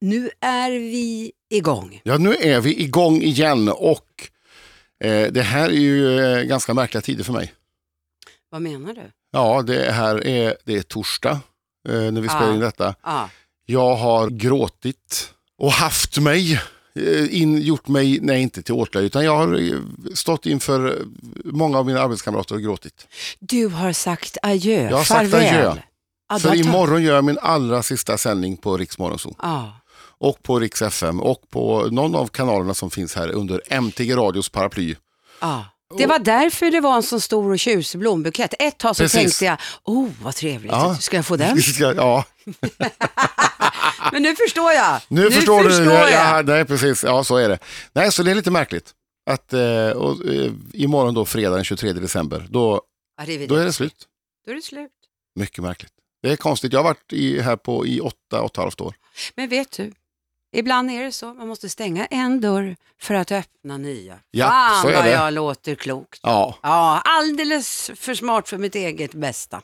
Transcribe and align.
Nu 0.00 0.30
är 0.40 0.70
vi 0.70 1.32
igång. 1.50 2.00
Ja, 2.04 2.18
nu 2.18 2.34
är 2.34 2.60
vi 2.60 2.82
igång 2.82 3.22
igen 3.22 3.68
och 3.68 4.28
eh, 5.04 5.26
det 5.32 5.42
här 5.42 5.68
är 5.68 5.72
ju 5.72 6.20
eh, 6.20 6.42
ganska 6.42 6.74
märkliga 6.74 7.00
tider 7.02 7.24
för 7.24 7.32
mig. 7.32 7.52
Vad 8.50 8.62
menar 8.62 8.94
du? 8.94 9.10
Ja, 9.32 9.62
det 9.62 9.92
här 9.92 10.26
är, 10.26 10.56
det 10.64 10.74
är 10.76 10.82
torsdag 10.82 11.40
eh, 11.88 11.94
när 11.94 12.20
vi 12.20 12.28
spelar 12.28 12.48
Ja. 12.48 12.54
in 12.54 12.60
detta. 12.60 12.94
Ja. 13.04 13.30
Jag 13.66 13.96
har 13.96 14.28
gråtit 14.28 15.32
och 15.58 15.72
haft 15.72 16.18
mig, 16.18 16.60
eh, 16.94 17.40
in, 17.42 17.58
gjort 17.62 17.88
mig, 17.88 18.18
nej 18.22 18.42
inte 18.42 18.62
till 18.62 18.74
åtlöje, 18.74 19.06
utan 19.06 19.24
jag 19.24 19.36
har 19.36 19.54
eh, 19.72 19.78
stått 20.14 20.46
inför 20.46 21.02
många 21.44 21.78
av 21.78 21.86
mina 21.86 22.00
arbetskamrater 22.00 22.54
och 22.54 22.62
gråtit. 22.62 23.06
Du 23.38 23.66
har 23.68 23.92
sagt 23.92 24.36
adjö, 24.42 24.88
Jag 24.90 24.96
har 24.96 25.04
sagt 25.04 25.30
farväl. 25.30 25.66
adjö. 25.66 25.82
Ja, 26.28 26.34
du 26.34 26.40
För 26.40 26.54
imorgon 26.54 27.02
gör 27.02 27.14
jag 27.14 27.24
min 27.24 27.38
allra 27.38 27.82
sista 27.82 28.18
sändning 28.18 28.56
på 28.56 28.76
Riks 28.76 28.98
Morgonzoo. 28.98 29.34
Och 30.20 30.42
på 30.42 30.58
Rix 30.60 30.82
FM 30.82 31.20
och 31.20 31.50
på 31.50 31.88
någon 31.90 32.14
av 32.14 32.26
kanalerna 32.26 32.74
som 32.74 32.90
finns 32.90 33.14
här 33.16 33.28
under 33.30 33.62
MTG 33.68 34.14
Radios 34.16 34.48
paraply. 34.48 34.94
Ja. 35.40 35.64
Det 35.98 36.06
var 36.06 36.18
därför 36.18 36.70
det 36.70 36.80
var 36.80 36.96
en 36.96 37.02
så 37.02 37.20
stor 37.20 37.50
och 37.52 37.58
tjusig 37.58 38.00
blombukett. 38.00 38.54
Ett 38.58 38.78
tag 38.78 38.96
så 38.96 39.02
Precis. 39.02 39.20
tänkte 39.20 39.44
jag, 39.44 39.58
oh 39.84 40.08
vad 40.22 40.34
trevligt, 40.34 40.72
Ja. 40.72 40.96
ska 41.00 41.16
jag 41.16 41.26
få 41.26 41.36
den? 41.36 41.58
ja, 41.96 42.24
Men 44.12 44.22
nu 44.22 44.36
förstår 44.36 44.72
jag. 44.72 45.00
nu, 45.08 45.30
förstår 45.30 45.64
du. 45.64 45.84
jag. 45.84 46.10
Ja, 46.12 46.42
nej, 46.46 46.64
precis. 46.64 47.04
Ja, 47.04 47.24
så 47.24 47.36
är 47.36 47.48
det. 47.48 47.58
Nej, 47.92 48.12
så 48.12 48.22
det 48.22 48.30
är 48.30 48.34
lite 48.34 48.50
märkligt. 48.50 48.94
Att, 49.30 49.52
eh, 49.52 49.90
och, 49.90 50.26
eh, 50.26 50.52
imorgon 50.72 51.14
då, 51.14 51.24
fredag 51.24 51.54
den 51.54 51.64
23 51.64 51.92
december, 51.92 52.46
då, 52.50 52.82
då 53.48 53.54
är 53.56 53.64
det 53.64 53.72
slut. 53.72 53.94
Då 54.46 54.50
är 54.52 54.54
det 54.56 54.62
slut. 54.62 54.90
Mycket 55.34 55.64
märkligt. 55.64 55.92
Det 56.22 56.30
är 56.32 56.36
konstigt. 56.36 56.72
Jag 56.72 56.80
har 56.80 56.84
varit 56.84 57.12
i, 57.12 57.40
här 57.40 57.56
på, 57.56 57.86
i 57.86 58.00
åtta, 58.00 58.16
åtta 58.30 58.40
och 58.40 58.50
ett 58.50 58.56
halvt 58.56 58.80
år. 58.80 58.94
Men 59.36 59.48
vet 59.48 59.70
du, 59.76 59.92
ibland 60.52 60.90
är 60.90 61.04
det 61.04 61.12
så, 61.12 61.34
man 61.34 61.48
måste 61.48 61.68
stänga 61.68 62.06
en 62.06 62.40
dörr 62.40 62.76
för 63.00 63.14
att 63.14 63.32
öppna 63.32 63.76
nya. 63.76 64.18
Ja, 64.30 64.46
Fan 64.48 64.82
så 64.82 64.88
är 64.88 64.94
vad 64.94 65.04
det. 65.04 65.10
jag 65.10 65.32
låter 65.32 65.74
klokt. 65.74 66.20
Ja, 66.22 66.58
Ja, 66.62 67.00
alldeles 67.04 67.90
för 67.96 68.14
smart 68.14 68.48
för 68.48 68.58
mitt 68.58 68.74
eget 68.74 69.14
bästa. 69.14 69.60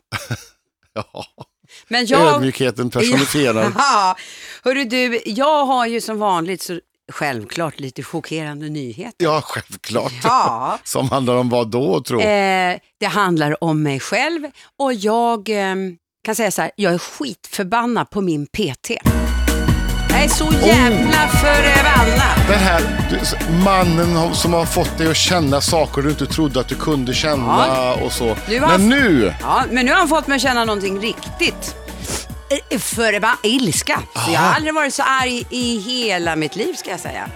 ja. 0.92 1.24
Men 1.88 2.06
jag... 2.06 2.34
ödmjukheten 2.34 2.90
personifierad. 2.90 3.72
Ja, 3.76 4.16
hörru 4.64 4.84
du, 4.84 5.22
jag 5.26 5.66
har 5.66 5.86
ju 5.86 6.00
som 6.00 6.18
vanligt 6.18 6.62
så 6.62 6.80
självklart 7.12 7.80
lite 7.80 8.02
chockerande 8.02 8.68
nyheter. 8.68 9.24
Ja, 9.24 9.40
självklart. 9.44 10.12
Ja, 10.24 10.78
Som 10.84 11.10
handlar 11.10 11.36
om 11.36 11.48
vad 11.48 11.70
då, 11.70 12.02
tro? 12.02 12.20
eh, 12.20 12.78
det 13.00 13.06
handlar 13.06 13.64
om 13.64 13.82
mig 13.82 14.00
själv 14.00 14.46
och 14.78 14.94
jag 14.94 15.48
eh, 15.48 15.74
kan 16.24 16.34
säga 16.34 16.50
så 16.50 16.62
här, 16.62 16.70
jag 16.76 16.94
är 16.94 16.98
skitförbannad 16.98 18.10
på 18.10 18.20
min 18.20 18.46
PT. 18.46 18.90
Jag 20.14 20.24
är 20.24 20.28
så 20.28 20.44
Oh. 20.44 20.66
jävla 20.66 21.28
förbannad. 21.28 22.48
Den 22.48 22.58
här 22.58 22.80
du- 23.10 23.54
mannen 23.64 24.34
som 24.34 24.52
har 24.52 24.64
fått 24.64 24.98
dig 24.98 25.10
att 25.10 25.16
känna 25.16 25.60
saker 25.60 26.02
du 26.02 26.10
inte 26.10 26.26
trodde 26.26 26.60
att 26.60 26.68
du 26.68 26.74
kunde 26.74 27.14
känna 27.14 27.66
Ja. 27.68 27.98
och 28.04 28.12
så. 28.12 28.36
Du 28.48 28.60
har- 28.60 28.68
Men 28.78 28.88
nu, 28.88 29.34
Ja, 29.40 29.62
men 29.70 29.86
nu 29.86 29.92
har 29.92 29.98
han 29.98 30.08
fått 30.08 30.26
mig 30.26 30.36
att 30.36 30.42
känna 30.42 30.64
någonting 30.64 31.00
riktigt 31.00 31.74
eh, 32.70 32.78
förbannad, 32.78 33.38
ilska. 33.42 34.00
Så 34.26 34.32
jag 34.32 34.40
har 34.40 34.54
aldrig 34.54 34.74
varit 34.74 34.94
så 34.94 35.02
arg 35.02 35.46
i 35.50 35.78
hela 35.78 36.36
mitt 36.36 36.56
liv 36.56 36.74
ska 36.74 36.90
jag 36.90 37.00
säga. 37.00 37.26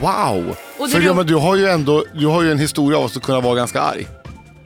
wow! 0.00 0.56
För 0.78 1.00
ro- 1.00 1.06
ja, 1.06 1.14
men 1.14 1.26
du 1.26 1.34
har 1.34 1.56
ju 1.56 1.68
ändå 1.68 2.04
du 2.14 2.26
har 2.26 2.42
ju 2.42 2.50
en 2.52 2.58
historia 2.58 2.98
av 2.98 3.04
att 3.04 3.22
kunna 3.22 3.40
vara 3.40 3.54
ganska 3.54 3.80
arg. 3.80 4.06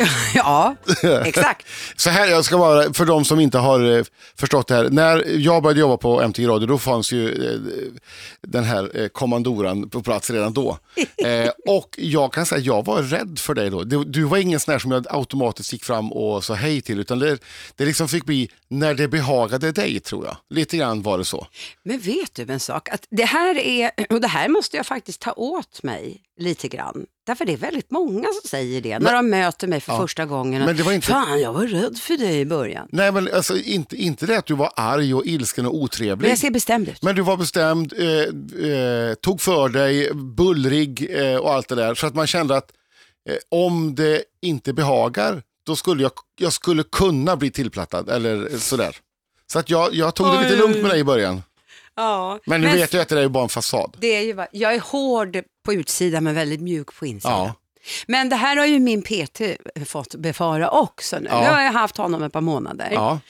Ja, 0.34 0.76
exakt. 1.24 1.66
Så 1.96 2.10
här, 2.10 2.26
jag 2.26 2.44
ska 2.44 2.58
bara, 2.58 2.92
för 2.92 3.04
de 3.04 3.24
som 3.24 3.40
inte 3.40 3.58
har 3.58 3.96
eh, 3.98 4.04
förstått 4.36 4.68
det 4.68 4.74
här. 4.74 4.90
När 4.90 5.24
jag 5.38 5.62
började 5.62 5.80
jobba 5.80 5.96
på 5.96 6.22
MTG 6.22 6.48
Radio, 6.48 6.66
då 6.66 6.78
fanns 6.78 7.12
ju 7.12 7.52
eh, 7.52 7.60
den 8.40 8.64
här 8.64 9.00
eh, 9.00 9.08
kommandoran 9.08 9.90
på 9.90 10.02
plats 10.02 10.30
redan 10.30 10.52
då. 10.52 10.78
Och 11.66 11.94
jag 11.98 12.32
kan 12.32 12.46
säga, 12.46 12.60
jag 12.60 12.84
var 12.84 13.02
rädd 13.02 13.38
för 13.38 13.54
dig 13.54 13.70
då. 13.70 13.84
Du, 13.84 14.04
du 14.04 14.22
var 14.22 14.38
ingen 14.38 14.60
sån 14.60 14.72
här 14.72 14.78
som 14.78 14.90
jag 14.90 15.06
automatiskt 15.10 15.72
gick 15.72 15.84
fram 15.84 16.12
och 16.12 16.44
sa 16.44 16.54
hej 16.54 16.80
till, 16.80 17.00
utan 17.00 17.18
det, 17.18 17.38
det 17.76 17.84
liksom 17.84 18.08
fick 18.08 18.24
bli 18.24 18.50
när 18.68 18.94
det 18.94 19.08
behagade 19.08 19.72
dig, 19.72 20.00
tror 20.00 20.24
jag. 20.24 20.36
Lite 20.50 20.76
grann 20.76 21.02
var 21.02 21.18
det 21.18 21.24
så. 21.24 21.46
Men 21.82 21.98
vet 21.98 22.34
du 22.34 22.52
en 22.52 22.60
sak? 22.60 22.88
Att 22.88 23.06
det 23.10 23.24
här 23.24 23.58
är, 23.58 23.90
och 24.10 24.20
det 24.20 24.28
här 24.28 24.48
måste 24.48 24.76
jag 24.76 24.86
faktiskt 24.86 25.20
ta 25.20 25.32
åt 25.32 25.82
mig 25.82 26.22
lite 26.38 26.68
grann. 26.68 27.06
Därför 27.30 27.44
det 27.44 27.52
är 27.52 27.56
väldigt 27.56 27.90
många 27.90 28.28
som 28.42 28.48
säger 28.48 28.80
det 28.80 28.98
när 28.98 29.12
de 29.14 29.30
möter 29.30 29.66
mig 29.68 29.80
för 29.80 29.96
första 29.96 30.26
gången. 30.26 30.62
Men 30.64 30.76
det 30.76 30.82
var 30.82 30.92
inte- 30.92 31.06
Fan, 31.06 31.40
jag 31.40 31.52
var 31.52 31.66
rädd 31.66 31.98
för 31.98 32.16
dig 32.16 32.40
i 32.40 32.46
början. 32.46 32.88
Nej, 32.92 33.12
men 33.12 33.28
alltså, 33.34 33.58
inte, 33.58 33.96
inte 33.96 34.26
det 34.26 34.38
att 34.38 34.46
du 34.46 34.54
var 34.54 34.72
arg 34.76 35.14
och 35.14 35.26
ilsken 35.26 35.66
och 35.66 35.72
Men 35.74 35.82
otrevlig. 35.82 36.30
jag 36.30 36.38
ser 36.38 36.50
bestämd 36.50 36.88
ut. 36.88 37.02
Men 37.02 37.14
du 37.14 37.22
var 37.22 37.36
bestämd, 37.36 37.92
eh, 37.98 38.08
eh, 38.70 39.14
tog 39.14 39.40
för 39.40 39.68
dig, 39.68 40.10
bullrig 40.14 41.06
eh, 41.10 41.36
och 41.36 41.52
allt 41.52 41.68
det 41.68 41.74
där. 41.74 41.94
Så 41.94 42.06
att 42.06 42.14
man 42.14 42.26
kände 42.26 42.56
att 42.56 42.72
eh, 43.28 43.36
om 43.50 43.94
det 43.94 44.22
inte 44.42 44.72
behagar, 44.72 45.42
då 45.66 45.76
skulle 45.76 46.02
jag, 46.02 46.12
jag 46.38 46.52
skulle 46.52 46.82
kunna 46.82 47.36
bli 47.36 47.50
tillplattad 47.50 48.08
eller 48.08 48.58
sådär. 48.58 48.96
Så 49.52 49.58
att 49.58 49.70
jag, 49.70 49.94
jag 49.94 50.14
tog 50.14 50.26
det 50.26 50.42
lite 50.42 50.56
lugnt 50.56 50.76
med 50.82 50.90
dig 50.90 51.00
i 51.00 51.04
början. 51.04 51.42
Ja, 52.00 52.38
Men 52.46 52.60
nu 52.60 52.66
vet 52.66 52.92
jag 52.92 53.02
att 53.02 53.08
det 53.08 53.20
är 53.20 53.28
bara 53.28 53.42
en 53.42 53.48
fasad. 53.48 53.96
det 54.00 54.06
är 54.16 54.20
ju, 54.20 54.32
va- 54.32 54.46
jag 54.52 54.74
är 54.74 54.80
hård 54.80 55.42
på 55.64 55.72
utsidan 55.74 56.24
men 56.24 56.34
väldigt 56.34 56.60
mjuk 56.60 56.94
på 56.94 57.06
insidan. 57.06 57.38
Ja. 57.38 57.54
Men 58.06 58.28
det 58.28 58.36
här 58.36 58.56
har 58.56 58.66
ju 58.66 58.78
min 58.78 59.02
PT 59.02 59.40
fått 59.86 60.14
befara 60.14 60.70
också 60.70 61.18
nu. 61.18 61.28
Ja. 61.30 61.40
Nu 61.40 61.46
har 61.46 61.62
jag 61.62 61.72
haft 61.72 61.96
honom 61.96 62.22
ett 62.22 62.32
par 62.32 62.40
månader. 62.40 62.88
Ja, 62.92 63.20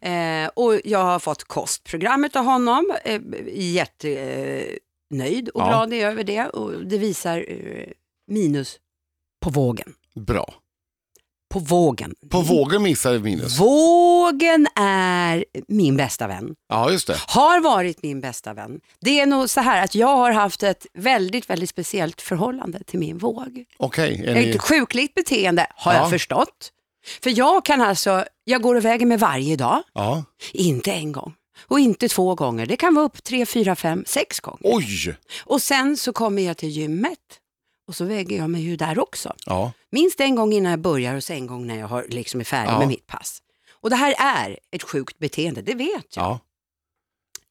Eh, 0.00 0.48
och 0.54 0.80
jag 0.84 0.98
har 1.04 1.18
fått 1.18 1.44
kostprogrammet 1.44 2.36
av 2.36 2.44
honom. 2.44 2.92
Eh, 3.04 3.20
Jättenöjd 3.54 4.78
nöjd 5.14 5.48
och 5.48 5.60
Ja. 5.60 5.66
glad 5.68 5.92
över 5.92 6.24
det. 6.24 6.46
Och 6.46 6.84
det 6.86 6.98
visar 6.98 7.44
eh, 7.48 7.86
minus 8.26 8.78
på 9.40 9.50
vågen. 9.50 9.94
bra. 10.14 10.54
På 11.50 11.58
vågen. 11.58 12.14
På 12.30 12.40
vågen 12.40 12.82
missade 12.82 13.18
minus. 13.18 13.60
Vågen 13.60 14.66
är 14.74 15.44
min 15.68 15.96
bästa 15.96 16.26
vän. 16.28 16.54
Ja, 16.68 16.90
just 16.90 17.06
det. 17.06 17.16
Har 17.26 17.60
varit 17.60 18.02
min 18.02 18.20
bästa 18.20 18.54
vän. 18.54 18.80
Det 19.00 19.20
är 19.20 19.26
nog 19.26 19.50
så 19.50 19.60
här 19.60 19.84
att 19.84 19.94
jag 19.94 20.16
har 20.16 20.30
haft 20.32 20.62
ett 20.62 20.86
väldigt, 20.94 21.50
väldigt 21.50 21.70
speciellt 21.70 22.20
förhållande 22.20 22.84
till 22.84 22.98
min 22.98 23.18
våg. 23.18 23.64
Okej, 23.76 24.24
är 24.26 24.34
ni... 24.34 24.50
Ett 24.50 24.60
sjukligt 24.62 25.14
beteende 25.14 25.66
har 25.76 25.92
Ja. 25.92 25.98
jag 26.00 26.10
förstått. 26.10 26.72
För 27.22 27.38
jag 27.38 27.64
kan 27.64 27.80
alltså, 27.80 28.24
jag 28.44 28.62
går 28.62 28.74
och 28.74 28.84
väger 28.84 29.06
mig 29.06 29.16
varje 29.16 29.56
dag. 29.56 29.82
Ja. 29.94 30.24
Inte 30.52 30.92
en 30.92 31.12
gång. 31.12 31.34
Och 31.68 31.80
inte 31.80 32.08
två 32.08 32.34
gånger. 32.34 32.66
Det 32.66 32.76
kan 32.76 32.94
vara 32.94 33.04
upp 33.06 33.24
tre, 33.24 33.46
fyra, 33.46 33.76
fem, 33.76 34.04
sex 34.06 34.40
gånger. 34.40 34.60
Oj! 34.62 35.16
Och 35.44 35.62
sen 35.62 35.96
så 35.96 36.12
kommer 36.12 36.42
jag 36.42 36.56
till 36.56 36.68
gymmet 36.68 37.18
och 37.90 37.96
så 37.96 38.04
väger 38.04 38.36
jag 38.36 38.50
mig 38.50 38.60
ju 38.62 38.76
där 38.76 38.98
också. 38.98 39.34
Ja, 39.46 39.72
Minst 39.90 40.20
en 40.20 40.34
gång 40.34 40.52
innan 40.52 40.70
jag 40.70 40.80
börjar 40.80 41.14
och 41.14 41.24
så 41.24 41.32
en 41.32 41.46
gång 41.46 41.66
när 41.66 41.78
jag 41.78 41.88
har, 41.88 42.06
liksom 42.08 42.40
är 42.40 42.44
färdig 42.44 42.72
Ja. 42.72 42.78
med 42.78 42.88
mitt 42.88 43.06
pass. 43.06 43.42
Och 43.72 43.90
det 43.90 43.96
här 43.96 44.14
är 44.18 44.58
ett 44.70 44.82
sjukt 44.82 45.18
beteende, 45.18 45.62
det 45.62 45.74
vet 45.74 46.16
jag. 46.16 46.24
ja, 46.24 46.38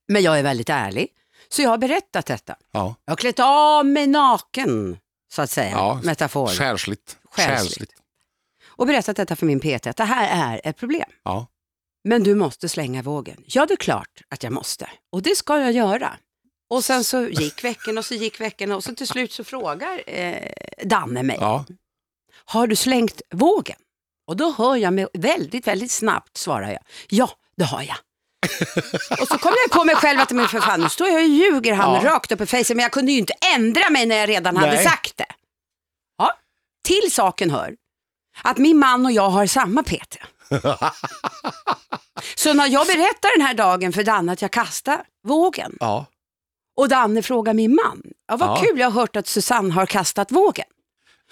Men 0.07 0.21
jag 0.21 0.39
är 0.39 0.43
väldigt 0.43 0.69
ärlig. 0.69 1.07
Så 1.49 1.61
jag 1.61 1.69
har 1.69 1.77
berättat 1.77 2.25
detta. 2.25 2.55
ja. 2.71 2.95
Jag 3.05 3.11
har 3.11 3.17
klätt 3.17 3.39
av 3.39 3.85
mig 3.85 4.07
naken, 4.07 4.97
så 5.31 5.41
att 5.41 5.49
säga. 5.51 5.71
Ja, 5.71 5.99
Metafor. 6.03 6.47
Skärsligt. 6.47 7.17
Själsligt. 7.31 7.91
Och 8.65 8.87
berättat 8.87 9.15
detta 9.17 9.35
för 9.35 9.45
min 9.45 9.59
PT, 9.59 9.87
att 9.87 9.97
det 9.97 10.03
här 10.03 10.53
är 10.53 10.61
ett 10.63 10.77
problem. 10.77 11.09
Ja. 11.23 11.47
Men 12.03 12.23
du 12.23 12.35
måste 12.35 12.69
slänga 12.69 13.01
vågen. 13.01 13.43
Ja, 13.47 13.65
det 13.65 13.73
är 13.73 13.77
klart 13.77 14.21
att 14.29 14.43
jag 14.43 14.53
måste. 14.53 14.89
Och 15.11 15.21
det 15.21 15.35
ska 15.35 15.59
jag 15.59 15.71
göra. 15.71 16.17
Och 16.69 16.85
sen 16.85 17.03
så 17.03 17.21
gick 17.27 17.63
veckan 17.63 17.97
och 17.97 18.05
så 18.05 18.13
gick 18.13 18.41
veckan 18.41 18.71
och 18.71 18.83
så 18.83 18.95
till 18.95 19.07
slut 19.07 19.31
så 19.33 19.43
frågar 19.43 20.03
eh, 20.07 20.51
Danne 20.83 21.23
mig, 21.23 21.37
Ja. 21.39 21.65
har 22.45 22.67
du 22.67 22.75
slängt 22.75 23.21
vågen? 23.33 23.75
Och 24.27 24.37
då 24.37 24.51
hör 24.57 24.75
jag 24.75 24.93
mig 24.93 25.07
väldigt, 25.13 25.67
väldigt 25.67 25.91
snabbt 25.91 26.37
svarar 26.37 26.67
jag, 26.71 26.79
ja, 27.09 27.29
det 27.57 27.63
har 27.63 27.81
jag. 27.81 27.97
och 29.21 29.27
så 29.27 29.37
kommer 29.37 29.57
jag 29.67 29.71
på 29.71 29.83
mig 29.83 29.95
själv 29.95 30.19
att 30.19 30.31
men 30.31 30.47
för 30.47 30.59
fan, 30.59 30.81
nu 30.81 30.89
står 30.89 31.07
jag 31.07 31.15
och 31.15 31.27
ljuger 31.27 31.73
han 31.73 31.93
Ja. 32.05 32.11
rakt 32.13 32.31
upp 32.31 32.41
i 32.41 32.45
fejsen, 32.45 32.77
men 32.77 32.83
jag 32.83 32.91
kunde 32.91 33.11
ju 33.11 33.17
inte 33.17 33.33
ändra 33.55 33.89
mig 33.89 34.05
när 34.05 34.15
jag 34.15 34.29
redan 34.29 34.57
hade 34.57 34.71
Nej. 34.73 34.83
sagt 34.85 35.17
det. 35.17 35.25
Ja, 36.17 36.33
till 36.83 37.11
saken 37.11 37.49
hör 37.51 37.75
att 38.43 38.57
min 38.57 38.77
man 38.79 39.05
och 39.05 39.11
jag 39.11 39.29
har 39.29 39.45
samma 39.47 39.83
PT. 39.83 40.17
Så 42.35 42.53
när 42.53 42.67
jag 42.67 42.87
berättar 42.87 43.37
den 43.37 43.47
här 43.47 43.53
dagen 43.53 43.93
för 43.93 44.03
Danne 44.03 44.31
att 44.31 44.41
jag 44.41 44.51
kastar 44.51 45.03
vågen 45.27 45.77
Ja. 45.79 46.05
Och 46.79 46.89
Danne 46.89 47.21
frågar 47.21 47.53
min 47.53 47.75
man, 47.75 48.01
ja 48.27 48.37
vad 48.37 48.49
Ja. 48.49 48.55
kul, 48.63 48.79
jag 48.79 48.89
har 48.91 49.01
hört 49.01 49.15
att 49.15 49.27
Susanne 49.27 49.73
har 49.73 49.85
kastat 49.85 50.31
vågen. 50.31 50.65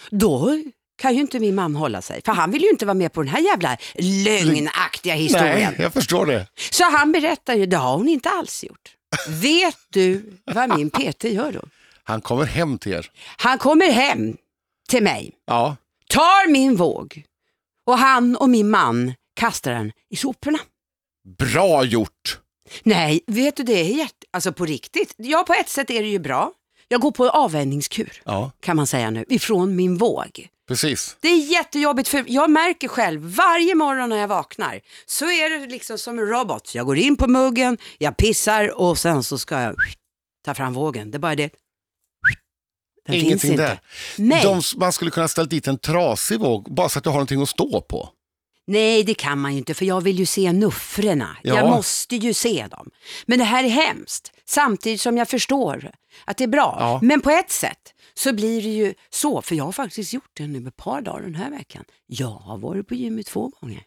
Då 0.10 0.60
kan 0.98 1.16
ju 1.16 1.22
inte 1.22 1.40
min 1.40 1.56
man 1.56 1.76
hålla 1.76 2.02
sig, 2.02 2.22
för 2.26 2.32
han 2.32 2.52
vill 2.52 2.62
ju 2.62 2.70
inte 2.70 2.86
vara 2.86 2.94
med 2.94 3.14
på 3.14 3.22
den 3.22 3.30
här 3.32 3.40
jävla 3.42 3.78
lögnaktiga 4.26 5.14
historien. 5.16 5.74
Nej, 5.74 5.82
jag 5.82 5.94
förstår 5.94 6.26
det. 6.26 6.48
Så 6.72 6.84
han 6.84 7.12
berättar 7.12 7.54
ju, 7.56 7.66
det 7.66 7.78
har 7.78 7.98
hon 7.98 8.08
inte 8.08 8.30
alls 8.30 8.64
gjort. 8.64 8.94
Vet 9.30 9.78
du 9.90 10.34
vad 10.46 10.78
min 10.78 10.90
PT 10.90 11.24
gör 11.24 11.52
då? 11.52 11.62
Han 12.04 12.22
kommer 12.22 12.46
hem 12.46 12.78
till 12.78 12.92
er. 12.94 13.12
Han 13.38 13.58
kommer 13.58 13.92
hem 13.92 14.38
till 14.90 15.04
mig, 15.04 15.32
Ja. 15.46 15.76
tar 16.10 16.52
min 16.52 16.76
våg 16.76 17.24
och 17.86 17.98
han 17.98 18.36
och 18.36 18.50
min 18.50 18.70
man 18.70 19.14
kastar 19.36 19.72
den 19.74 19.92
i 20.10 20.16
soporna. 20.16 20.60
Bra 21.38 21.84
gjort! 21.84 22.40
Nej, 22.84 23.24
vet 23.28 23.56
du 23.56 23.64
det 23.64 23.74
är 23.80 23.84
jätte, 23.98 24.14
alltså 24.31 24.54
på 24.54 24.66
riktigt. 24.66 25.14
Ja, 25.18 25.44
på 25.48 25.54
ett 25.54 25.69
sätt 25.69 25.90
är 25.90 26.02
det 26.02 26.08
ju 26.10 26.19
bra. 26.19 26.52
Jag 26.88 27.02
går 27.02 27.12
på 27.12 27.30
avvänjningskur 27.30 28.22
Ja, 28.25 28.52
kan 28.60 28.75
man 28.75 28.88
säga 28.88 29.10
nu, 29.10 29.25
ifrån 29.30 29.75
min 29.75 29.98
våg. 29.98 30.48
precis. 30.68 31.18
Det 31.19 31.28
är 31.28 31.38
jättejobbigt 31.52 32.10
för 32.10 32.24
jag 32.28 32.50
märker 32.50 32.88
själv 32.88 33.22
varje 33.36 33.75
morgon 33.75 34.10
när 34.10 34.18
jag 34.18 34.28
vaknar 34.28 34.81
så 35.06 35.25
är 35.25 35.60
det 35.60 35.68
liksom 35.68 35.98
som 35.98 36.19
en 36.19 36.25
robot. 36.28 36.75
Jag 36.75 36.86
går 36.86 36.98
in 36.98 37.16
på 37.16 37.28
muggen, 37.28 37.78
jag 37.98 38.18
pissar 38.18 38.80
och 38.81 38.98
sen 38.98 39.24
så 39.24 39.38
ska 39.38 39.62
jag 39.62 39.75
ta 40.46 40.54
fram 40.54 40.74
vågen. 40.74 41.12
Det 41.12 41.18
är 41.18 41.19
bara 41.19 41.36
det. 41.36 41.50
Den 43.06 43.14
finns 43.14 43.24
Ingenting 43.25 43.52
inte. 43.52 43.64
där. 43.64 43.80
Nej. 44.18 44.44
De, 44.44 44.62
man 44.78 44.94
skulle 44.94 45.12
kunna 45.12 45.28
ställa 45.28 45.46
dit 45.48 45.68
en 45.68 45.78
trasig 45.78 46.40
våg 46.40 46.74
bara 46.75 46.90
så 46.90 46.98
att 47.00 47.04
du 47.04 47.10
har 47.10 47.16
någonting 47.16 47.42
att 47.42 47.50
stå 47.50 47.81
på. 47.81 48.10
Nej, 48.68 49.04
det 49.04 49.14
kan 49.14 49.40
man 49.40 49.52
ju 49.52 49.58
inte 49.58 49.74
för 49.74 49.86
jag 49.86 50.02
vill 50.02 50.19
ju 50.19 50.25
se 50.25 50.52
nuffrorna. 50.54 51.38
Ja. 51.44 51.56
Jag 51.56 51.69
måste 51.69 52.16
ju 52.16 52.34
se 52.34 52.68
dem. 52.72 52.90
Men 53.25 53.40
det 53.40 53.46
här 53.46 53.64
är 53.64 53.69
hemskt, 53.69 54.31
samtidigt 54.46 55.02
som 55.02 55.18
jag 55.18 55.30
förstår 55.30 55.92
att 56.25 56.38
det 56.38 56.44
är 56.44 56.48
bra. 56.48 56.78
Ja. 56.80 57.00
Men 57.02 57.22
på 57.22 57.30
ett 57.30 57.52
sätt 57.52 57.94
så 58.14 58.34
blir 58.34 58.62
det 58.62 58.69
ju 58.69 58.94
så, 59.10 59.42
för 59.42 59.56
jag 59.56 59.64
har 59.64 59.72
faktiskt 59.72 60.14
gjort 60.14 60.31
det 60.34 60.48
nu 60.48 60.68
ett 60.68 60.78
par 60.78 61.02
dagar 61.02 61.22
den 61.22 61.36
här 61.36 61.50
veckan. 61.50 61.84
Jag 62.08 62.28
har 62.28 62.58
varit 62.58 62.88
på 62.88 62.96
gymmet 62.96 63.25
två 63.25 63.52
gånger. 63.60 63.81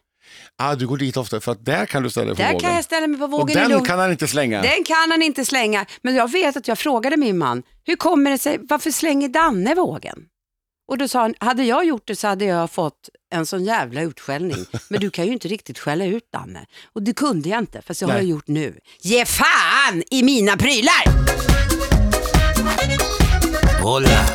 Ah, 0.57 0.75
du 0.75 0.87
går 0.87 0.97
dit 0.97 1.17
ofta 1.17 1.41
för 1.41 1.51
att 1.51 1.65
där 1.65 1.85
kan 1.85 2.03
du 2.03 2.09
ställa 2.09 2.25
dig 2.25 2.35
på 2.35 2.41
Där 2.41 2.47
vågen. 2.53 2.59
kan 2.59 2.75
jag 2.75 2.83
ställa 2.83 3.07
mig 3.07 3.17
på 3.19 3.25
Och 3.25 3.31
vågen 3.31 3.65
i 3.65 3.73
den 3.73 3.85
kan 3.85 3.99
han 3.99 4.11
inte 4.11 4.27
slänga. 4.27 4.61
Den 4.61 4.83
kan 4.83 5.11
han 5.11 5.21
inte 5.21 5.45
slänga. 5.45 5.85
Men 6.01 6.15
jag 6.15 6.31
vet 6.31 6.57
att 6.57 6.67
jag 6.67 6.79
frågade 6.79 7.17
min 7.17 7.37
man, 7.37 7.63
hur 7.83 7.95
kommer 7.95 8.31
det 8.31 8.37
sig, 8.37 8.59
varför 8.61 8.91
slänger 8.91 9.27
Danne 9.29 9.75
vågen? 9.75 10.17
Och 10.91 10.97
då 10.97 11.07
sa 11.07 11.21
han, 11.21 11.35
hade 11.39 11.63
jag 11.63 11.85
gjort 11.85 12.07
det 12.07 12.15
så 12.15 12.27
hade 12.27 12.45
jag 12.45 12.71
fått 12.71 13.09
en 13.29 13.45
sån 13.45 13.63
jävla 13.63 14.01
utskällning. 14.01 14.65
Men 14.89 14.99
du 14.99 15.09
kan 15.09 15.25
ju 15.25 15.33
inte 15.33 15.47
riktigt 15.47 15.79
skälla 15.79 16.05
ut 16.05 16.31
Danne. 16.33 16.65
Och 16.93 17.03
det 17.03 17.13
kunde 17.13 17.49
jag 17.49 17.59
inte, 17.59 17.81
fast 17.81 18.01
jag 18.01 18.07
har 18.07 18.15
jag 18.15 18.23
gjort 18.23 18.47
nu. 18.47 18.79
Ge 19.01 19.25
fan 19.25 20.03
i 20.11 20.23
mina 20.23 20.57
prylar! 20.57 21.03
Hola. 23.81 24.25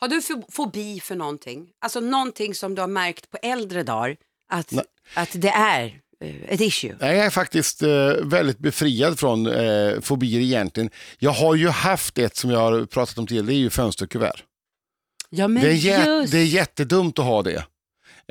Har 0.00 0.08
du 0.08 0.20
fo- 0.20 0.44
fobi 0.52 1.00
för 1.00 1.14
någonting? 1.16 1.66
Alltså 1.80 2.00
någonting 2.00 2.54
som 2.54 2.74
du 2.74 2.80
har 2.80 2.88
märkt 2.88 3.30
på 3.30 3.38
äldre 3.42 3.82
dagar 3.82 4.16
att, 4.52 4.72
Nej. 4.72 4.84
att 5.14 5.28
det 5.32 5.48
är 5.48 5.84
eh, 6.24 6.34
ett 6.48 6.60
issue? 6.60 6.96
Nej, 7.00 7.16
Jag 7.16 7.26
är 7.26 7.30
faktiskt 7.30 7.82
eh, 7.82 7.88
väldigt 8.22 8.58
befriad 8.58 9.18
från 9.18 9.46
eh, 9.46 10.00
fobier 10.00 10.40
egentligen. 10.40 10.90
Jag 11.18 11.30
har 11.30 11.54
ju 11.54 11.68
haft 11.68 12.18
ett 12.18 12.36
som 12.36 12.50
jag 12.50 12.58
har 12.58 12.84
pratat 12.86 13.18
om 13.18 13.26
tidigare, 13.26 13.46
det 13.46 13.54
är 13.54 13.56
ju 13.56 13.70
fönsterkuvert. 13.70 14.44
Ja 15.30 15.48
men 15.48 15.62
Det 15.62 15.68
är, 15.70 15.74
jä- 15.74 16.20
just 16.20 16.32
det 16.32 16.38
är 16.38 16.44
jättedumt 16.44 17.18
att 17.18 17.24
ha 17.24 17.42
det. 17.42 17.64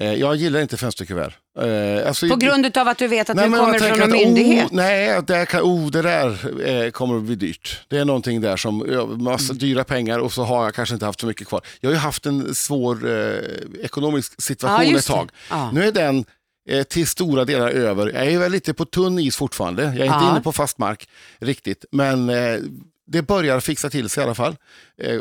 Eh, 0.02 0.14
jag 0.14 0.36
gillar 0.36 0.60
inte 0.62 0.78
fönsterkuvert. 0.78 1.34
Eh, 1.60 2.08
alltså, 2.08 2.28
på 2.30 2.36
grund 2.36 2.78
av 2.78 2.88
att 2.88 2.98
du 2.98 3.08
vet 3.08 3.30
att 3.30 3.38
du 3.38 3.42
men 3.50 3.60
kommer 3.60 3.80
tänker 3.80 3.88
från 3.96 4.02
en 4.02 4.04
att, 4.04 4.10
myndighet. 4.26 4.66
Oh, 4.66 4.76
nej, 4.76 5.22
det, 5.28 5.46
kan, 5.46 5.62
oh, 5.62 5.92
det 5.92 6.02
där 6.02 6.62
eh, 6.70 6.92
kommer 6.92 7.18
att 7.18 7.24
bli 7.24 7.36
dyrt. 7.36 7.82
Det 7.88 7.98
är 7.98 8.06
någonting 8.06 8.42
där 8.42 8.58
som, 8.58 8.86
ja, 8.92 9.06
massa 9.06 9.52
Mm. 9.52 9.58
dyra 9.58 9.84
pengar 9.84 10.20
och 10.20 10.34
så 10.34 10.44
har 10.44 10.64
jag 10.64 10.74
kanske 10.74 10.94
inte 10.96 11.06
haft 11.06 11.20
så 11.20 11.28
mycket 11.28 11.48
kvar. 11.48 11.62
Jag 11.80 11.90
har 11.90 11.94
ju 11.94 12.00
haft 12.00 12.26
en 12.26 12.56
svår 12.56 13.10
eh, 13.10 13.86
ekonomisk 13.86 14.42
situation 14.42 14.82
ett 14.82 14.90
just 14.90 15.08
det. 15.08 15.14
tag. 15.14 15.30
Ja. 15.50 15.72
Nu 15.72 15.84
är 15.88 15.92
den 15.92 16.26
eh, 16.70 16.84
till 16.84 17.08
stora 17.08 17.46
delar 17.46 17.70
över. 17.70 18.12
Jag 18.14 18.28
är 18.28 18.40
väl 18.40 18.52
lite 18.52 18.74
på 18.74 18.86
tunn 18.86 19.20
is 19.20 19.36
fortfarande. 19.36 19.84
Jag 19.84 19.92
är 19.98 20.04
inte 20.06 20.06
Ja. 20.22 20.32
inne 20.32 20.42
på 20.42 20.52
fast 20.52 20.78
mark 20.78 21.08
riktigt. 21.40 21.86
Men 21.92 22.30
eh, 22.30 22.60
det 23.08 23.22
börjar 23.22 23.60
fixa 23.60 23.90
till 23.90 24.10
sig 24.10 24.22
i 24.22 24.26
alla 24.26 24.36
fall. 24.36 24.56
Eh, 25.02 25.20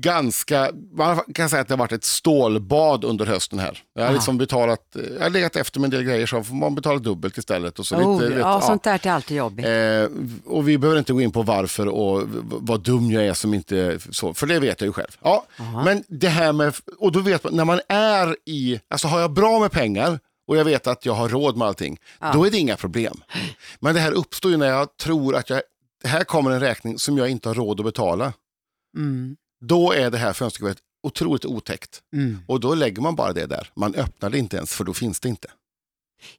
ganska, 0.00 0.70
man 0.92 1.20
kan 1.34 1.48
säga 1.50 1.62
att 1.62 1.68
det 1.68 1.74
har 1.74 1.78
varit 1.78 1.92
ett 1.92 2.04
stålbad 2.04 3.04
under 3.04 3.26
hösten 3.26 3.58
här. 3.58 3.82
Jag 3.94 4.02
har 4.02 4.08
Ja. 4.08 4.14
liksom 4.14 4.38
betalat, 4.38 4.96
jag 5.16 5.22
har 5.22 5.30
legat 5.30 5.56
efter 5.56 5.80
med 5.80 5.84
en 5.86 5.90
del 5.90 6.02
grejer 6.02 6.26
så 6.26 6.42
får 6.44 6.54
man 6.54 6.74
betala 6.74 6.98
dubbelt 6.98 7.38
istället. 7.38 7.78
Och 7.78 7.86
så 7.86 7.96
Oh, 7.96 8.14
lite, 8.20 8.28
vet, 8.34 8.38
ja, 8.40 8.58
ja. 8.60 8.66
sånt 8.66 8.82
där 8.82 9.06
är 9.06 9.10
alltid 9.10 9.36
jobbigt. 9.36 9.66
Eh, 9.66 10.06
och 10.44 10.68
vi 10.68 10.78
behöver 10.78 10.98
inte 10.98 11.12
gå 11.12 11.20
in 11.20 11.32
på 11.32 11.42
varför 11.42 11.88
och 11.88 12.22
vad 12.42 12.80
dum 12.80 13.10
jag 13.10 13.26
är 13.26 13.34
som 13.34 13.54
inte 13.54 13.98
så, 14.10 14.34
för 14.34 14.46
det 14.46 14.58
vet 14.60 14.80
jag 14.80 14.86
ju 14.86 14.92
själv. 14.92 15.16
Ja, 15.22 15.46
men 15.84 16.04
det 16.08 16.28
här 16.28 16.52
med, 16.52 16.74
och 16.98 17.12
då 17.12 17.20
vet 17.20 17.44
man, 17.44 17.56
när 17.56 17.64
man 17.64 17.80
är 17.88 18.36
i, 18.46 18.80
alltså 18.90 19.08
har 19.08 19.20
jag 19.20 19.32
bra 19.32 19.60
med 19.60 19.70
pengar 19.72 20.18
och 20.48 20.56
jag 20.56 20.64
vet 20.64 20.86
att 20.86 21.06
jag 21.06 21.12
har 21.14 21.28
råd 21.28 21.56
med 21.56 21.68
allting, 21.68 21.98
då 22.32 22.46
är 22.46 22.50
det 22.50 22.58
inga 22.58 22.76
problem. 22.76 23.14
Men 23.80 23.94
det 23.94 24.00
här 24.00 24.12
uppstår 24.12 24.50
ju 24.50 24.56
när 24.56 24.66
jag 24.68 24.96
tror 24.96 25.36
att 25.36 25.50
jag, 25.50 25.62
här 26.04 26.24
kommer 26.24 26.50
en 26.50 26.60
räkning 26.60 26.98
som 26.98 27.18
jag 27.18 27.28
inte 27.28 27.48
har 27.48 27.54
råd 27.54 27.80
att 27.80 27.86
betala. 27.86 28.32
Mm. 28.96 29.36
Då 29.60 29.92
är 29.92 30.10
det 30.10 30.18
här 30.18 30.32
fönsterkuvertet 30.32 30.82
otroligt 31.02 31.44
otäckt. 31.44 32.00
Mm. 32.12 32.38
Och 32.48 32.60
då 32.60 32.74
lägger 32.74 33.02
man 33.02 33.16
bara 33.16 33.32
det 33.32 33.46
där. 33.46 33.70
Man 33.76 33.94
öppnar 33.94 34.30
det 34.30 34.38
inte 34.38 34.56
ens 34.56 34.72
för 34.72 34.84
då 34.84 34.94
finns 34.94 35.20
det 35.20 35.28
inte. 35.28 35.48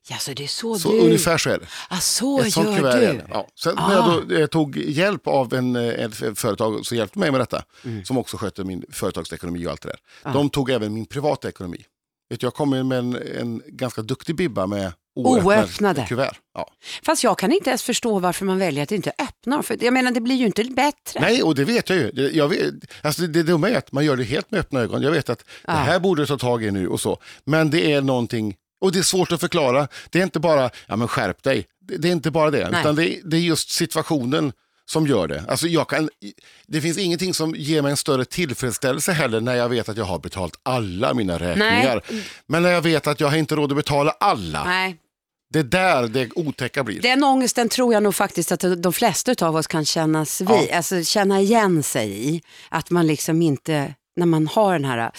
Ja, 0.08 0.16
så 0.16 0.32
det 0.32 0.44
är 0.44 0.48
så, 0.48 0.78
Så 0.78 0.92
du... 0.92 0.98
ungefär 0.98 1.38
så 1.38 1.50
är 1.50 1.58
det. 1.58 1.66
Ah, 1.88 1.98
så 2.00 2.40
Ett 2.40 2.52
sånt 2.52 2.66
gör 2.80 2.92
du. 3.00 3.06
det. 3.06 3.26
Ja. 3.30 3.48
Sen 3.62 3.74
Ah. 3.78 3.88
när 3.88 3.94
jag 3.94 4.28
då 4.28 4.34
eh, 4.34 4.46
tog 4.46 4.76
hjälp 4.76 5.26
av 5.26 5.54
en, 5.54 5.76
eh, 5.76 5.82
ett 5.88 6.38
företag 6.38 6.86
som 6.86 6.96
hjälpte 6.96 7.18
mig 7.18 7.30
med 7.30 7.40
detta, 7.40 7.64
Mm. 7.84 8.04
som 8.04 8.18
också 8.18 8.36
skötte 8.36 8.64
min 8.64 8.84
företagsekonomi 8.90 9.66
och 9.66 9.70
allt 9.70 9.82
det 9.82 9.88
där. 10.22 10.32
De 10.32 10.50
tog 10.50 10.70
även 10.70 10.94
min 10.94 11.06
privata 11.06 11.48
ekonomi. 11.48 11.84
Vet 12.30 12.42
jag 12.42 12.54
kom 12.54 12.70
med 12.70 12.98
en, 12.98 13.16
en 13.40 13.62
ganska 13.66 14.02
duktig 14.02 14.34
bibba 14.36 14.66
med 14.66 14.92
oöppnade, 15.26 15.60
Oöppnade. 15.62 16.06
kuvert. 16.08 16.34
Ja. 16.54 16.70
Fast 17.02 17.24
jag 17.24 17.38
kan 17.38 17.52
inte 17.52 17.70
ens 17.70 17.82
förstå 17.82 18.18
varför 18.18 18.44
man 18.44 18.58
väljer 18.58 18.82
att 18.82 18.92
inte 18.92 19.12
öppna. 19.18 19.62
För 19.62 19.76
jag 19.80 19.92
menar, 19.94 20.10
det 20.12 20.20
blir 20.20 20.34
ju 20.36 20.46
inte 20.46 20.64
bättre. 20.64 21.20
Nej, 21.20 21.42
och 21.42 21.54
det 21.54 21.64
vet 21.64 21.88
jag 21.90 21.98
ju. 21.98 22.30
Jag 22.34 22.48
vet, 22.48 22.74
alltså 23.02 23.22
det, 23.22 23.28
det 23.28 23.42
dumma 23.42 23.70
är 23.70 23.76
att 23.78 23.92
man 23.92 24.04
gör 24.04 24.16
det 24.16 24.24
helt 24.24 24.50
med 24.50 24.60
öppna 24.60 24.80
ögon. 24.80 25.02
Jag 25.02 25.10
vet 25.10 25.28
att 25.28 25.44
det 25.66 25.72
här 25.72 25.98
borde 25.98 26.22
jag 26.22 26.28
ta 26.28 26.38
tag 26.38 26.64
i 26.64 26.70
nu 26.70 26.88
och 26.88 27.00
så. 27.00 27.18
Men 27.44 27.70
det 27.70 27.92
är 27.92 28.00
någonting, 28.02 28.54
och 28.80 28.92
det 28.92 28.98
är 28.98 29.02
svårt 29.02 29.32
att 29.32 29.40
förklara. 29.40 29.88
Det 30.10 30.18
är 30.18 30.22
inte 30.22 30.40
bara, 30.40 30.70
ja 30.86 30.96
men 30.96 31.08
skärp 31.08 31.42
dig. 31.42 31.66
Det, 31.88 31.96
det 31.96 32.08
är 32.08 32.12
inte 32.12 32.30
bara 32.30 32.50
det. 32.50 32.68
Nej. 32.70 32.80
Utan 32.80 32.94
det, 32.96 33.20
det 33.24 33.36
är 33.36 33.40
just 33.40 33.70
situationen 33.70 34.52
som 34.86 35.06
gör 35.06 35.28
det. 35.28 35.44
Alltså 35.48 35.66
jag 35.66 35.88
kan, 35.88 36.10
det 36.66 36.80
finns 36.80 36.98
ingenting 36.98 37.34
som 37.34 37.54
ger 37.56 37.82
mig 37.82 37.90
en 37.90 37.96
större 37.96 38.24
tillfredsställelse 38.24 39.12
heller 39.12 39.40
när 39.40 39.54
jag 39.54 39.68
vet 39.68 39.88
att 39.88 39.96
jag 39.96 40.04
har 40.04 40.18
betalat 40.18 40.52
alla 40.62 41.14
mina 41.14 41.38
räkningar. 41.38 42.00
Men 42.46 42.62
när 42.62 42.70
jag 42.70 42.82
vet 42.82 43.06
att 43.06 43.20
jag 43.20 43.28
har 43.28 43.36
inte 43.36 43.56
råd 43.56 43.72
att 43.72 43.76
betala 43.76 44.10
alla. 44.20 44.64
Nej. 44.64 44.96
Det 45.52 45.58
är 45.58 45.62
där 45.62 46.08
det 46.08 46.28
otäcka 46.34 46.84
blir. 46.84 47.00
Den 47.02 47.24
ångesten 47.24 47.68
tror 47.68 47.94
jag 47.94 48.02
nog 48.02 48.14
faktiskt 48.14 48.52
att 48.52 48.82
de 48.82 48.92
flesta 48.92 49.46
av 49.46 49.56
oss 49.56 49.66
kan 49.66 49.84
kännas 49.84 50.40
vid, 50.40 50.48
Ja. 50.50 50.76
alltså 50.76 51.02
känna 51.02 51.40
igen 51.40 51.82
sig 51.82 52.28
i. 52.34 52.42
Att 52.68 52.90
man 52.90 53.06
liksom 53.06 53.42
inte, 53.42 53.94
när 54.16 54.26
man 54.26 54.46
har 54.46 54.72
den 54.72 54.84
här, 54.84 55.10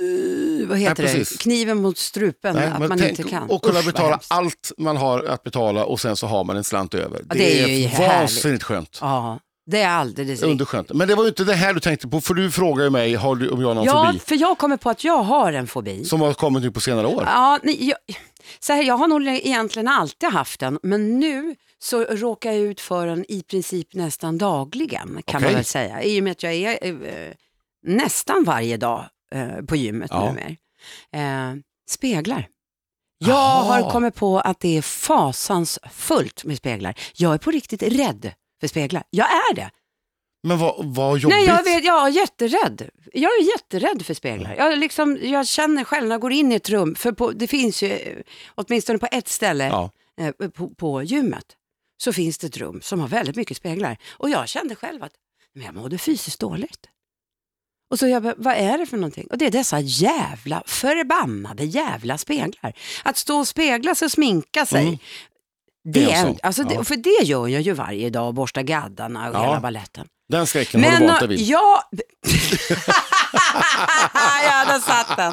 uh, 0.00 0.68
vad 0.68 0.78
heter 0.78 1.02
Nej, 1.04 1.18
det, 1.18 1.38
kniven 1.38 1.78
mot 1.82 1.98
strupen, 1.98 2.56
Nej, 2.56 2.66
att 2.66 2.78
man 2.88 2.98
tänk 2.98 3.18
inte 3.18 3.30
kan. 3.30 3.50
att 3.50 3.62
kunna 3.62 3.78
Usch, 3.80 3.86
betala 3.86 4.20
allt 4.28 4.72
man 4.78 4.96
har 4.96 5.22
att 5.24 5.42
betala 5.42 5.84
och 5.84 6.00
sen 6.00 6.16
så 6.16 6.26
har 6.26 6.44
man 6.44 6.56
en 6.56 6.64
slant 6.64 6.94
över. 6.94 7.20
Ja, 7.28 7.34
det 7.34 7.62
är 7.62 7.66
ju 7.68 7.86
härligt. 7.86 8.08
vansinnigt 8.20 8.62
skönt. 8.64 8.98
Ja, 9.00 9.38
det 9.70 9.78
är 9.80 9.88
alldeles 9.88 10.28
riktigt. 10.30 10.48
Underskönt. 10.48 10.92
Men 10.92 11.08
det 11.08 11.14
var 11.14 11.22
ju 11.22 11.28
inte 11.28 11.44
det 11.44 11.54
här 11.54 11.74
du 11.74 11.80
tänkte 11.80 12.08
på, 12.08 12.20
för 12.20 12.34
du 12.34 12.50
frågar 12.50 12.84
ju 12.84 12.90
mig 12.90 13.14
har 13.14 13.36
du, 13.36 13.50
om 13.50 13.60
jag 13.60 13.68
har 13.68 13.74
någon 13.74 13.84
Ja, 13.84 14.06
fobi 14.06 14.18
för 14.18 14.34
jag 14.40 14.58
kommer 14.58 14.76
på 14.76 14.90
att 14.90 15.04
jag 15.04 15.22
har 15.22 15.52
en 15.52 15.66
fobi. 15.66 16.04
som 16.04 16.20
har 16.20 16.32
kommit 16.32 16.62
nu 16.62 16.70
på 16.70 16.80
senare 16.80 17.06
år. 17.06 17.24
Ja, 17.26 17.58
nej, 17.62 17.88
jag, 17.88 17.98
så 18.60 18.72
här, 18.72 18.82
jag 18.82 18.94
har 18.96 19.08
nog 19.08 19.26
egentligen 19.26 19.88
alltid 19.88 20.28
haft 20.28 20.60
den, 20.60 20.78
men 20.82 21.20
nu 21.20 21.56
så 21.78 22.04
råkar 22.04 22.52
jag 22.52 22.60
ut 22.60 22.80
för 22.80 23.06
den 23.06 23.24
i 23.28 23.42
princip 23.42 23.94
nästan 23.94 24.38
dagligen 24.38 25.22
kan 25.26 25.40
man 25.40 25.46
Okej. 25.46 25.54
väl 25.54 25.64
säga. 25.64 26.02
I 26.02 26.20
och 26.20 26.24
med 26.24 26.30
att 26.30 26.42
jag 26.42 26.54
är 26.54 26.84
eh, 26.84 27.32
nästan 27.86 28.44
varje 28.44 28.76
dag 28.76 29.04
eh, 29.34 29.64
på 29.68 29.76
gymmet 29.76 30.10
Ja. 30.14 30.26
numera. 30.32 31.50
Eh, 31.52 31.56
speglar. 31.90 32.46
Jag 33.24 33.36
Aha. 33.36 33.62
har 33.82 33.90
kommit 33.90 34.14
på 34.14 34.40
att 34.40 34.60
det 34.60 34.76
är 34.76 34.82
fasansfullt 34.82 36.44
med 36.44 36.56
speglar. 36.56 36.94
Jag 37.14 37.34
är 37.34 37.38
på 37.38 37.50
riktigt 37.50 37.82
rädd 37.82 38.32
för 38.60 38.66
speglar. 38.66 39.02
Jag 39.10 39.26
är 39.26 39.54
det. 39.54 39.70
Men 40.42 40.58
vad, 40.58 40.94
vad 40.94 41.18
jobbigt. 41.18 41.36
Nej, 41.38 41.46
jag, 41.46 41.64
vet, 41.64 41.84
jag 41.84 42.06
är 42.06 42.10
jätterädd. 42.10 42.90
Jag 43.12 43.30
är 43.30 43.42
jätterädd 43.42 44.06
för 44.06 44.14
speglar. 44.14 44.54
Jag, 44.58 44.78
liksom, 44.78 45.18
jag 45.22 45.46
känner 45.48 45.84
själv 45.84 46.08
när 46.08 46.14
jag 46.14 46.20
går 46.20 46.32
in 46.32 46.52
i 46.52 46.54
ett 46.54 46.70
rum, 46.70 46.94
för 46.94 47.12
på, 47.12 47.30
det 47.30 47.46
finns 47.46 47.82
ju, 47.82 48.22
åtminstone 48.54 48.98
på 48.98 49.08
ett 49.12 49.28
ställe 49.28 49.66
Ja. 49.66 49.90
eh, 50.20 50.48
på, 50.50 50.68
på 50.68 51.02
gymmet, 51.02 51.46
så 52.02 52.12
finns 52.12 52.38
det 52.38 52.46
ett 52.46 52.56
rum 52.56 52.80
som 52.82 53.00
har 53.00 53.08
väldigt 53.08 53.36
mycket 53.36 53.56
speglar. 53.56 53.96
Och 54.10 54.30
jag 54.30 54.48
kände 54.48 54.74
själv 54.74 55.02
att 55.02 55.12
men 55.54 55.64
jag 55.64 55.74
mådde 55.74 55.98
fysiskt 55.98 56.40
dåligt. 56.40 56.86
Och 57.90 57.98
så 57.98 58.08
jag 58.08 58.22
bara, 58.22 58.34
vad 58.36 58.54
är 58.54 58.78
det 58.78 58.86
för 58.86 58.96
någonting? 58.96 59.26
Och 59.30 59.38
det 59.38 59.46
är 59.46 59.50
dessa 59.50 59.80
jävla, 59.80 60.62
förbannade 60.66 61.64
jävla 61.64 62.18
speglar. 62.18 62.72
Att 63.04 63.16
stå 63.16 63.38
och 63.38 63.48
spegla 63.48 63.94
sig 63.94 64.06
och 64.06 64.12
sminka 64.12 64.66
sig. 64.66 64.82
Mm. 64.82 64.98
Det 65.84 66.04
är 66.04 66.08
är, 66.10 66.22
så. 66.32 66.38
alltså, 66.42 66.62
det, 66.62 66.74
Ja. 66.74 66.84
För 66.84 66.96
det 66.96 67.24
gör 67.24 67.48
jag 67.48 67.62
ju 67.62 67.72
varje 67.72 68.10
dag, 68.10 68.34
borsta 68.34 68.62
gaddarna 68.62 69.28
och 69.30 69.34
Ja. 69.34 69.42
hela 69.44 69.60
balletten. 69.60 70.06
Den 70.28 70.46
skräcken 70.46 70.84
har 70.84 70.90
du 70.90 70.98
Men 70.98 71.06
vant 71.08 71.18
dig 71.20 71.28
vid. 71.28 71.40
ja, 71.40 71.82
hade 74.50 74.80
satt 74.80 75.16
den. 75.16 75.32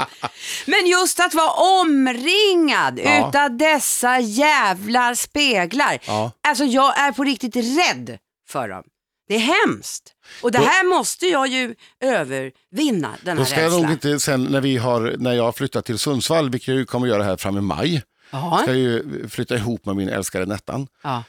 Men 0.66 0.88
just 0.88 1.20
att 1.20 1.34
vara 1.34 1.52
omringad 1.82 3.00
Ja. 3.04 3.30
utav 3.30 3.58
dessa 3.58 4.20
jävla 4.20 5.16
speglar. 5.16 5.98
Ja. 6.08 6.32
Alltså 6.48 6.64
jag 6.64 7.00
är 7.00 7.12
på 7.12 7.24
riktigt 7.24 7.56
rädd 7.56 8.18
för 8.50 8.70
dem. 8.70 8.84
Det 9.28 9.36
är 9.36 9.40
hemskt. 9.68 10.04
Och 10.42 10.52
det 10.52 10.58
här 10.60 10.84
måste 10.84 11.26
jag 11.26 11.48
ju 11.48 11.76
övervinna, 12.04 13.10
den 13.24 13.38
här 13.38 13.44
Då 13.44 13.46
ska 13.46 13.62
jag 13.62 13.72
nog 13.72 13.80
rädslan. 13.80 13.92
inte 13.92 14.20
sen 14.20 14.44
när, 14.44 14.62
vi 14.62 14.78
har, 14.78 15.16
när 15.20 15.34
jag 15.34 15.44
har 15.44 15.52
flyttat 15.52 15.86
till 15.86 16.00
Sundsvall, 16.00 16.50
vilket 16.50 16.76
jag 16.76 16.88
kommer 16.88 17.08
göra 17.08 17.24
här 17.24 17.38
fram 17.38 17.58
i 17.58 17.62
maj, 17.62 18.04
Ja. 18.32 18.60
ska 18.64 18.74
ju 18.74 19.28
flytta 19.30 19.56
ihop 19.56 19.86
med 19.86 19.96
min 19.96 20.10
älskade 20.10 20.46
Nettan. 20.46 20.88
Ja. 21.04 21.24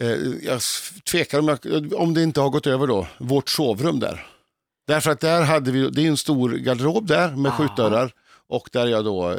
Eh, 0.00 0.08
jag 0.42 0.60
tvekar 1.10 1.38
om, 1.38 1.48
jag, 1.48 1.92
om 1.94 2.14
det 2.14 2.22
inte 2.22 2.40
har 2.40 2.50
gått 2.50 2.66
över 2.66 2.86
då, 2.86 3.06
vårt 3.18 3.48
sovrum 3.48 4.00
där. 4.00 4.26
Därför 4.86 5.10
att 5.10 5.20
där 5.20 5.42
hade 5.42 5.70
vi, 5.70 5.90
det 5.90 6.02
är 6.02 6.08
en 6.08 6.16
stor 6.16 6.50
garderob 6.52 7.06
där 7.06 7.36
med 7.36 7.52
Ja. 7.52 7.56
skjutdörrar 7.56 8.12
och 8.48 8.68
där 8.72 8.86
jag 8.86 9.04
då 9.04 9.30
eh, 9.30 9.38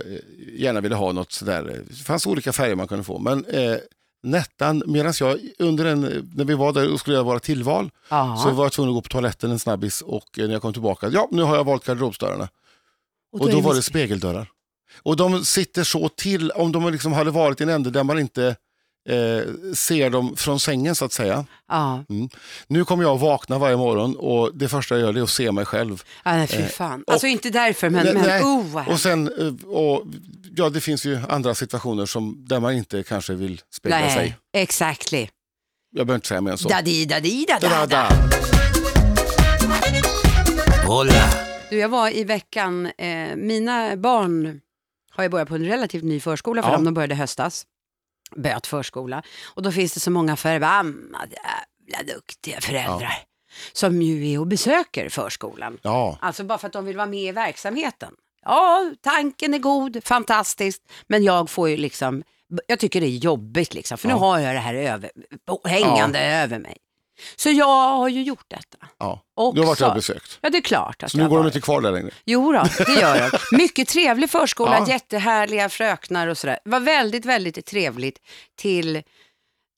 gärna 0.57 0.81
ville 0.81 0.95
ha 0.95 1.11
något 1.11 1.31
sådär, 1.31 1.69
eh, 1.69 1.79
det 1.89 2.03
fanns 2.03 2.27
olika 2.27 2.53
färger 2.53 2.75
man 2.75 2.87
kunde 2.87 3.03
få. 3.03 3.19
Men 3.19 3.45
eh, 3.45 3.77
Nettan, 4.23 4.83
medan 4.85 5.13
jag 5.19 5.39
under 5.59 5.85
en, 5.85 6.29
när 6.35 6.45
vi 6.45 6.53
var 6.53 6.73
där 6.73 6.93
och 6.93 6.99
skulle 6.99 7.13
göra 7.13 7.23
våra 7.23 7.39
tillval 7.39 7.89
Ja. 8.09 8.39
så 8.43 8.49
var 8.51 8.65
jag 8.65 8.71
tvungen 8.71 8.89
att 8.91 8.95
gå 8.95 9.01
på 9.01 9.09
toaletten 9.09 9.51
en 9.51 9.59
snabbis 9.59 10.01
och 10.01 10.29
när 10.37 10.49
jag 10.49 10.61
kom 10.61 10.73
tillbaka, 10.73 11.09
ja 11.09 11.27
nu 11.31 11.41
har 11.41 11.55
jag 11.55 11.63
valt 11.63 11.85
garderobsdörrarna. 11.85 12.49
Och 13.31 13.51
då 13.51 13.57
är 13.57 13.61
var 13.61 13.73
det 13.75 13.81
spegeldörrar. 13.81 14.47
Och 15.03 15.15
de 15.17 15.45
sitter 15.45 15.83
så 15.83 16.09
till, 16.09 16.51
om 16.51 16.71
de 16.71 16.91
liksom 16.91 17.13
hade 17.13 17.31
varit 17.31 17.61
i 17.61 17.63
en 17.63 17.69
ände 17.69 17.89
där 17.91 18.03
man 18.03 18.19
inte 18.19 18.55
eh, 19.09 19.73
ser 19.73 20.09
dem 20.09 20.35
från 20.35 20.59
sängen 20.59 20.95
så 20.95 21.05
att 21.05 21.13
säga. 21.13 21.45
Ja, 21.67 22.03
Nu 22.67 22.85
kommer 22.85 23.03
jag 23.03 23.15
att 23.15 23.21
vakna 23.21 23.57
varje 23.57 23.77
morgon 23.77 24.15
och 24.15 24.51
det 24.57 24.67
första 24.69 24.95
jag 24.95 25.01
gör 25.01 25.17
är 25.19 25.23
att 25.23 25.29
se 25.29 25.51
mig 25.51 25.65
själv. 25.65 26.03
ja 26.25 26.31
nej, 26.31 26.47
fy 26.47 26.63
fan. 26.63 27.03
Alltså 27.07 27.27
inte 27.27 27.49
därför, 27.49 27.89
men, 27.89 28.05
Nej, 28.05 28.13
men 28.13 28.23
nej. 28.23 28.43
oh, 28.43 28.89
Och 28.89 28.99
sen, 28.99 29.27
eh, 29.39 29.69
och, 29.69 30.03
ja 30.55 30.69
det 30.69 30.81
finns 30.81 31.05
ju 31.05 31.19
andra 31.29 31.55
situationer 31.55 32.05
som, 32.05 32.45
där 32.47 32.59
man 32.59 32.73
inte 32.73 33.03
kanske 33.03 33.33
vill 33.33 33.61
spegla 33.73 33.97
Nej, 33.99 34.13
sig. 34.15 34.35
exactly. 34.57 35.27
Jag 35.95 36.07
behöver 36.07 36.15
inte 36.17 36.27
säga 36.27 36.41
mer 36.41 36.51
än 36.51 36.57
så. 36.57 36.69
Da-di, 36.69 37.05
da-di, 37.05 37.45
da, 37.47 37.59
da, 37.59 37.69
Da, 37.69 37.85
da. 37.85 38.09
da. 38.09 38.15
Hola. 40.87 41.29
Du, 41.69 41.77
jag 41.77 41.89
var 41.89 42.17
i 42.17 42.23
veckan, 42.23 42.85
eh, 42.97 43.35
mina 43.35 43.97
barn 43.97 44.59
har 45.15 45.23
ju 45.23 45.29
börjat 45.29 45.47
på 45.47 45.55
en 45.55 45.65
relativt 45.65 46.03
ny 46.03 46.19
förskola 46.19 46.61
för 46.63 46.69
Ja. 46.69 46.75
dem, 46.75 46.83
de 46.85 46.93
började 46.93 47.15
höstas. 47.15 47.65
Böt 48.35 48.67
förskola. 48.67 49.23
Och 49.45 49.61
då 49.61 49.71
finns 49.71 49.93
det 49.93 49.99
så 49.99 50.11
många 50.11 50.35
förbannade 50.35 51.35
jävla 51.87 52.13
duktiga 52.13 52.61
föräldrar 52.61 53.13
som 53.73 54.01
ju 54.01 54.31
är 54.33 54.39
och 54.39 54.47
besöker 54.47 55.09
förskolan. 55.09 55.77
Ja, 55.81 56.17
Alltså 56.21 56.43
bara 56.43 56.57
för 56.57 56.67
att 56.67 56.73
de 56.73 56.85
vill 56.85 56.97
vara 56.97 57.07
med 57.07 57.19
i 57.23 57.31
verksamheten. 57.31 58.13
Ja, 58.45 58.91
tanken 59.01 59.53
är 59.53 59.59
god, 59.59 60.03
fantastiskt, 60.03 60.81
men 61.07 61.23
jag 61.23 61.49
får 61.49 61.69
ju 61.69 61.77
liksom, 61.77 62.23
jag 62.67 62.79
tycker 62.79 63.01
det 63.01 63.07
är 63.07 63.17
jobbigt 63.17 63.73
liksom, 63.73 63.97
för 63.97 64.07
nu 64.07 64.13
Ja. 64.13 64.17
har 64.17 64.39
jag 64.39 64.55
det 64.55 64.59
här 64.59 64.73
över, 64.73 65.11
hängande 65.67 66.19
över 66.19 66.59
mig. 66.59 66.77
Så 67.35 67.49
jag 67.49 67.97
har 67.97 68.07
ju 68.09 68.23
gjort 68.23 68.45
detta. 68.47 68.77
ja. 68.97 69.21
Och 69.35 69.55
du 69.55 69.61
har 69.61 69.67
varit 69.67 69.79
där 69.79 69.89
och 69.89 69.95
besökt. 69.95 70.39
Ja, 70.41 70.49
det 70.49 70.57
är 70.57 70.61
klart 70.61 71.03
att 71.03 71.11
Så 71.11 71.17
nu 71.17 71.23
jag 71.23 71.29
går 71.29 71.37
de 71.37 71.45
inte 71.45 71.61
kvar 71.61 71.81
där 71.81 71.91
längre. 71.91 72.09
Jo 72.25 72.51
då, 72.51 72.63
det 72.85 72.93
gör 73.01 73.31
de. 73.31 73.37
Mycket 73.57 73.87
trevlig 73.87 74.29
förskola, 74.29 74.77
Ja. 74.79 74.87
jättehärliga 74.89 75.69
fröknar 75.69 76.27
och 76.27 76.37
sådär. 76.37 76.59
Det 76.63 76.69
var 76.69 76.79
väldigt, 76.79 77.25
väldigt 77.25 77.65
trevligt 77.65 78.17
till 78.57 79.03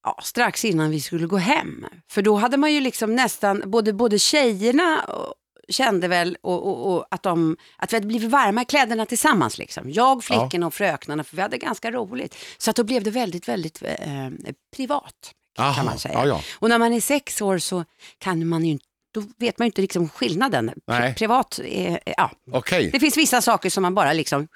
ja, 0.03 0.19
strax 0.23 0.65
innan 0.65 0.91
vi 0.91 1.01
skulle 1.01 1.27
gå 1.27 1.37
hem. 1.37 1.85
För 2.11 2.21
då 2.21 2.35
hade 2.35 2.57
man 2.57 2.73
ju 2.73 2.79
liksom 2.79 3.15
nästan, 3.15 3.63
både, 3.65 3.93
både 3.93 4.19
tjejerna 4.19 5.01
och, 5.03 5.33
kände 5.69 6.07
väl 6.07 6.37
och, 6.41 6.67
och, 6.67 6.93
och 6.95 7.05
att, 7.11 7.23
de, 7.23 7.57
att 7.77 7.93
vi 7.93 7.95
hade 7.95 8.07
blivit 8.07 8.29
varma 8.31 8.61
i 8.61 8.65
kläderna 8.65 9.05
tillsammans. 9.05 9.57
Liksom. 9.57 9.89
Jag, 9.91 10.23
flickorna 10.23 10.67
och 10.67 10.73
fröknarna, 10.73 11.23
för 11.23 11.35
vi 11.35 11.41
hade 11.41 11.57
ganska 11.57 11.91
roligt. 11.91 12.35
Så 12.57 12.69
att 12.69 12.75
då 12.75 12.83
blev 12.83 13.03
det 13.03 13.11
väldigt, 13.11 13.47
väldigt 13.47 13.81
eh, 13.81 14.29
privat. 14.75 15.31
Kan 15.57 15.65
Aha, 15.65 15.83
man 15.83 15.99
säga. 15.99 16.13
Ja, 16.13 16.25
ja. 16.27 16.41
Och 16.59 16.69
när 16.69 16.79
man 16.79 16.93
är 16.93 17.01
sex 17.01 17.41
år 17.41 17.57
så 17.57 17.85
kan 18.17 18.47
man 18.47 18.65
inte 18.65 18.85
då 19.13 19.23
vet 19.37 19.59
man 19.59 19.65
ju 19.65 19.67
inte 19.69 19.81
liksom 19.81 20.09
skillnaden. 20.09 20.71
Pri-. 20.87 21.13
Privat, 21.13 21.59
är, 21.59 21.99
ja, 22.05 22.31
Okej. 22.51 22.89
det 22.91 22.99
finns 22.99 23.17
vissa 23.17 23.41
saker 23.41 23.69
som 23.69 23.81
man 23.81 23.95
bara 23.95 24.13
liksom, 24.13 24.47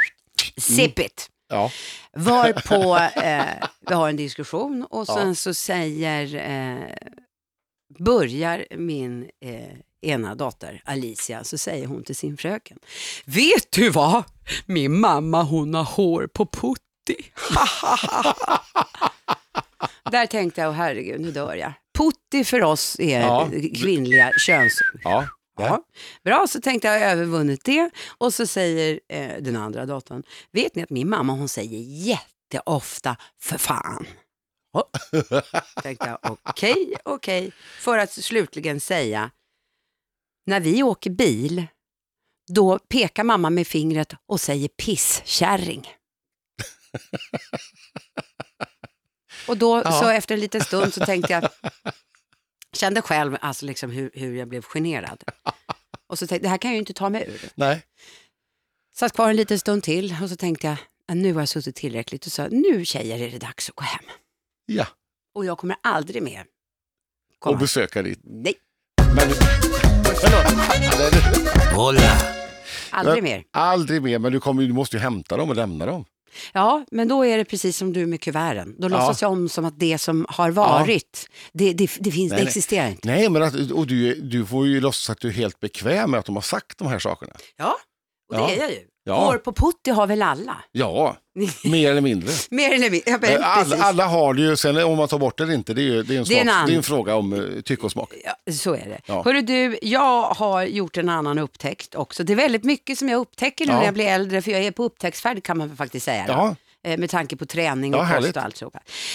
sip 0.57 0.99
it. 0.99 1.29
Ja. 1.49 1.71
Varpå 2.13 2.97
eh, 3.21 3.45
vi 3.87 3.93
har 3.93 4.09
en 4.09 4.15
diskussion 4.15 4.85
och 4.89 5.07
sen 5.07 5.27
Ja. 5.27 5.35
så 5.35 5.53
säger, 5.53 6.35
eh, 6.35 6.93
börjar 7.99 8.65
min 8.77 9.29
eh, 9.45 10.09
ena 10.11 10.35
dotter 10.35 10.81
Alicia, 10.85 11.43
så 11.43 11.57
säger 11.57 11.87
hon 11.87 12.03
till 12.03 12.15
sin 12.15 12.37
fröken, 12.37 12.77
vet 13.25 13.71
du 13.71 13.89
vad? 13.89 14.23
Min 14.65 14.99
mamma 14.99 15.43
hon 15.43 15.73
har 15.73 15.83
hår 15.83 16.27
på 16.33 16.45
putti. 16.45 16.79
Där 20.11 20.25
tänkte 20.25 20.61
jag, 20.61 20.69
oh, 20.69 20.73
herregud 20.75 21.21
nu 21.21 21.31
dör 21.31 21.55
jag. 21.55 21.73
Putti 21.97 22.43
för 22.43 22.63
oss 22.63 22.99
är 22.99 23.19
Ja. 23.21 23.49
kvinnliga 23.75 24.31
köns... 24.37 24.81
Ja. 25.03 25.27
Ja. 25.57 25.83
Bra, 26.23 26.45
så 26.49 26.61
tänkte 26.61 26.87
jag, 26.87 26.95
jag 27.01 27.05
har 27.05 27.11
övervunnit 27.11 27.63
det. 27.63 27.89
Och 28.17 28.33
så 28.33 28.47
säger 28.47 28.99
eh, 29.09 29.37
den 29.41 29.55
andra 29.55 29.85
dottern, 29.85 30.23
vet 30.51 30.75
ni 30.75 30.83
att 30.83 30.89
min 30.89 31.09
mamma 31.09 31.33
hon 31.33 31.49
säger 31.49 31.79
jätteofta 31.79 33.17
för 33.39 33.57
fan. 33.57 34.07
Ja. 34.73 34.89
tänkte 35.83 36.07
jag, 36.07 36.37
okej, 36.43 36.93
okej. 37.05 37.51
För 37.79 37.97
att 37.97 38.11
slutligen 38.11 38.79
säga, 38.79 39.31
när 40.45 40.59
vi 40.59 40.83
åker 40.83 41.09
bil, 41.09 41.67
då 42.53 42.79
pekar 42.79 43.23
mamma 43.23 43.49
med 43.49 43.67
fingret 43.67 44.13
och 44.25 44.41
säger 44.41 44.67
pisskärring. 44.67 45.89
och 49.47 49.57
då, 49.57 49.81
Ja. 49.85 49.91
så 49.91 50.09
efter 50.09 50.33
en 50.35 50.41
liten 50.41 50.61
stund 50.61 50.93
så 50.93 51.05
tänkte 51.05 51.33
jag, 51.33 51.49
kände 52.73 53.01
själv 53.01 53.37
alltså 53.41 53.65
liksom 53.65 53.91
hur, 53.91 54.11
hur 54.13 54.35
jag 54.35 54.47
blev 54.47 54.61
generad. 54.61 55.23
Och 56.07 56.19
så 56.19 56.27
tänkte 56.27 56.45
det 56.45 56.49
här 56.49 56.57
kan 56.57 56.71
jag 56.71 56.75
ju 56.75 56.79
inte 56.79 56.93
ta 56.93 57.09
mig 57.09 57.25
ur. 57.27 57.49
Nej. 57.55 57.81
Satt 58.95 59.13
kvar 59.13 59.29
en 59.29 59.35
liten 59.35 59.59
stund 59.59 59.83
till 59.83 60.15
och 60.23 60.29
så 60.29 60.35
tänkte 60.35 60.67
jag, 60.67 60.77
"Ja, 61.07 61.13
nu 61.13 61.33
har 61.33 61.41
jag 61.41 61.49
suttit 61.49 61.75
tillräckligt 61.75 62.25
och 62.25 62.31
sa, 62.31 62.47
nu 62.51 62.85
tjejer 62.85 63.27
är 63.27 63.31
det 63.31 63.37
dags 63.39 63.69
att 63.69 63.75
gå 63.75 63.83
hem. 63.83 64.03
Ja. 64.65 64.87
Och 65.35 65.45
jag 65.45 65.57
kommer 65.57 65.75
aldrig 65.83 66.23
mer 66.23 66.41
Och 66.41 67.39
komma. 67.39 67.57
besöka 67.57 68.01
dit. 68.01 68.19
Nej, 68.23 68.53
Men, 69.15 69.29
förlåt. 70.15 71.75
Hola. 71.75 72.17
aldrig 72.91 73.23
mer. 73.23 73.43
Aldrig 73.51 74.01
mer, 74.01 74.19
men 74.19 74.31
du, 74.31 74.39
kommer, 74.39 74.63
du 74.63 74.73
måste 74.73 74.95
ju 74.95 75.01
hämta 75.01 75.37
dem 75.37 75.49
och 75.49 75.55
lämna 75.55 75.85
dem. 75.85 76.05
Ja, 76.53 76.85
men 76.91 77.07
då 77.07 77.25
är 77.25 77.37
det 77.37 77.45
precis 77.45 77.77
som 77.77 77.93
du 77.93 78.05
med 78.05 78.21
kuverten. 78.21 78.75
Då 78.79 78.85
Ja. 78.85 78.89
låtsas 78.89 79.21
jag 79.21 79.31
om 79.31 79.49
som 79.49 79.65
att 79.65 79.79
det 79.79 79.97
som 79.97 80.25
har 80.29 80.51
varit, 80.51 81.29
det, 81.53 81.73
det, 81.73 81.89
det, 81.99 82.11
finns, 82.11 82.29
Nej, 82.31 82.37
det 82.39 82.43
nej. 82.43 82.47
existerar 82.47 82.87
inte. 82.87 83.07
Nej, 83.07 83.29
men 83.29 83.43
att, 83.43 83.71
och 83.71 83.87
du, 83.87 84.15
du 84.21 84.45
får 84.45 84.67
ju 84.67 84.81
låtsas 84.81 85.09
att 85.09 85.19
du 85.21 85.27
är 85.27 85.31
helt 85.31 85.59
bekväm 85.59 86.11
med 86.11 86.19
att 86.19 86.25
de 86.25 86.35
har 86.35 86.41
sagt 86.41 86.77
de 86.77 86.87
här 86.87 86.99
sakerna. 86.99 87.33
Ja, 87.57 87.75
och 88.29 88.35
det 88.35 88.41
Ja. 88.41 88.49
är 88.51 88.57
jag 88.57 88.71
ju. 88.71 88.77
Ja. 89.03 89.25
Hår 89.25 89.37
på 89.37 89.53
putti 89.53 89.91
har 89.91 90.07
väl 90.07 90.21
alla? 90.21 90.57
Ja, 90.71 91.15
mer 91.63 91.91
eller 91.91 92.01
mindre. 92.01 92.29
Mer 92.51 92.73
eller 92.73 92.89
mindre. 92.89 93.11
Ja, 93.11 93.27
Eh, 93.27 93.57
Alla, 93.57 93.77
alla 93.77 94.05
har 94.07 94.33
det 94.33 94.41
ju, 94.41 94.55
sen 94.55 94.77
om 94.83 94.97
man 94.97 95.07
tar 95.07 95.19
bort 95.19 95.37
det 95.37 95.43
eller 95.43 95.53
inte, 95.53 95.73
det 95.73 95.81
är, 95.81 95.83
ju- 95.83 96.03
det 96.03 96.15
är, 96.15 96.19
en, 96.19 96.25
Det 96.27 96.35
är 96.37 96.41
en 96.41 96.47
smak, 96.47 96.67
det 96.67 96.73
är 96.73 96.77
en 96.77 96.83
fråga 96.83 97.15
om 97.15 97.33
uh, 97.33 97.61
tycke 97.61 97.83
och 97.85 97.91
smak. 97.91 98.13
Ja, 98.25 98.53
så 98.53 98.73
är 98.73 98.85
det. 98.89 99.01
Ja. 99.05 99.21
Hörru 99.25 99.41
du, 99.41 99.79
jag 99.81 100.23
har 100.23 100.63
gjort 100.63 100.97
en 100.97 101.09
annan 101.09 101.39
upptäckt 101.39 101.95
också. 101.95 102.23
Det 102.23 102.33
är 102.33 102.37
väldigt 102.37 102.63
mycket 102.63 102.97
som 102.97 103.09
jag 103.09 103.17
upptäcker 103.19 103.65
nu 103.67 103.73
när 103.73 103.85
jag 103.85 103.93
blir 103.93 104.05
äldre, 104.07 104.41
för 104.41 104.51
jag 104.51 104.61
är 104.63 104.71
på 104.71 104.83
upptäcktsfärd 104.83 105.43
kan 105.43 105.57
man 105.57 105.75
faktiskt 105.77 106.05
säga. 106.05 106.23
då. 106.27 106.33
Ja, 106.33 106.55
Eh, 106.83 106.97
Med 106.97 107.09
tanke 107.09 107.35
på 107.35 107.45
träning 107.45 107.95
och 107.95 108.07
kost 108.15 108.37
och 108.37 108.43
allt 108.43 108.57
så. 108.57 108.71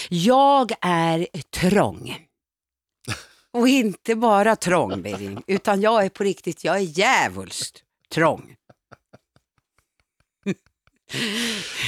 Jag 0.09 0.71
är 0.81 1.27
trång. 1.59 2.17
Och 3.53 3.67
inte 3.67 4.15
bara 4.15 4.55
trång, 4.55 5.05
utan 5.47 5.81
jag 5.81 6.05
är 6.05 6.09
på 6.09 6.23
riktigt, 6.23 6.63
jag 6.63 6.75
är 6.75 6.79
djävulskt 6.99 7.81
trång. 8.13 8.55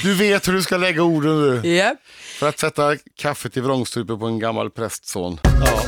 Du 0.02 0.14
vet 0.14 0.48
hur 0.48 0.52
du 0.52 0.62
ska 0.62 0.76
lägga 0.76 1.02
orden 1.02 1.40
nu. 1.62 1.68
Yep. 1.68 1.96
För 2.38 2.48
att 2.48 2.58
sätta 2.58 2.96
kaffet 3.18 3.56
i 3.56 3.60
vrångstrupen 3.60 4.18
på 4.18 4.26
en 4.26 4.38
gammal 4.38 4.70
prästson. 4.70 5.40
Ja. 5.66 5.82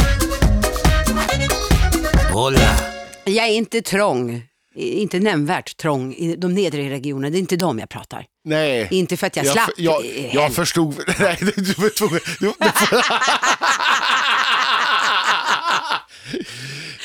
Hola. 2.32 2.76
Jag 3.24 3.46
är 3.48 3.52
inte 3.52 3.82
trång, 3.82 4.42
inte 4.74 5.20
nämnvärt 5.20 5.76
trång 5.76 6.14
i 6.14 6.36
de 6.36 6.54
nedre 6.54 6.90
regionerna, 6.90 7.30
det 7.30 7.38
är 7.38 7.40
inte 7.40 7.56
dem 7.56 7.78
jag 7.78 7.88
pratar. 7.88 8.24
Nej. 8.44 8.88
Inte 8.90 9.16
för 9.16 9.26
att 9.26 9.36
jag, 9.36 9.46
Jag, 9.46 9.52
slapp. 9.52 9.64
för- 9.76 9.82
jag, 9.82 10.04
jag 10.32 10.52
förstod, 10.54 10.94
nej 11.18 11.36
du 11.40 11.72
var 11.72 11.88
tvungen. 11.98 12.20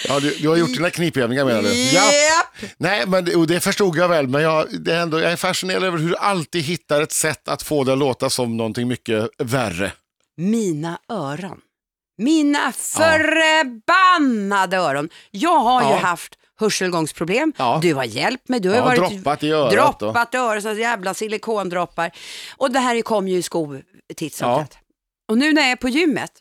Ja, 0.07 0.19
du, 0.19 0.35
du 0.41 0.49
har 0.49 0.55
gjort 0.57 0.73
dina 0.73 0.89
knipövningar 0.89 1.45
menar 1.45 1.61
du? 1.61 1.73
Ja. 1.73 2.01
Japp. 2.11 2.71
Nej, 2.77 3.03
men 3.07 3.25
det, 3.25 3.35
och 3.35 3.47
det 3.47 3.59
förstod 3.59 3.97
jag 3.97 4.09
väl, 4.09 4.27
men 4.27 4.41
jag, 4.41 4.67
det 4.79 4.93
är 4.93 4.99
ändå, 5.01 5.19
jag 5.19 5.31
är 5.31 5.35
fascinerad 5.35 5.83
över 5.83 5.97
hur 5.97 6.09
du 6.09 6.15
alltid 6.17 6.63
hittar 6.63 7.01
ett 7.01 7.11
sätt 7.11 7.47
att 7.47 7.63
få 7.63 7.83
det 7.83 7.91
att 7.93 7.97
låta 7.99 8.29
som 8.29 8.57
någonting 8.57 8.87
mycket 8.87 9.29
värre. 9.37 9.91
Mina 10.37 10.99
öron. 11.09 11.61
Mina 12.17 12.71
förbannade 13.47 14.77
öron. 14.77 15.09
Jag 15.31 15.59
har 15.59 15.81
ju 15.81 15.87
Ja. 15.89 15.95
haft 15.97 16.35
hörselgångsproblem. 16.59 17.53
Ja. 17.57 17.79
Du 17.81 17.93
har 17.93 18.03
hjälpt 18.03 18.49
mig. 18.49 18.59
Du 18.59 18.69
har 18.69 18.75
Ja, 18.75 18.85
varit 18.85 18.97
droppat 19.11 19.43
i 19.43 19.51
örat. 19.51 19.99
droppat 19.99 20.33
i 20.33 20.37
örat, 20.37 20.63
så 20.63 20.73
jävla 20.73 21.13
silikondroppar. 21.13 22.11
Och 22.57 22.71
det 22.71 22.79
här 22.79 23.01
kom 23.01 23.27
ju 23.27 23.37
i 23.37 23.41
skov 23.43 23.81
titt 24.15 24.33
som 24.33 24.49
Ja. 24.49 24.67
Och 25.27 25.37
nu 25.37 25.53
när 25.53 25.61
jag 25.61 25.71
är 25.71 25.75
på 25.75 25.89
gymmet 25.89 26.31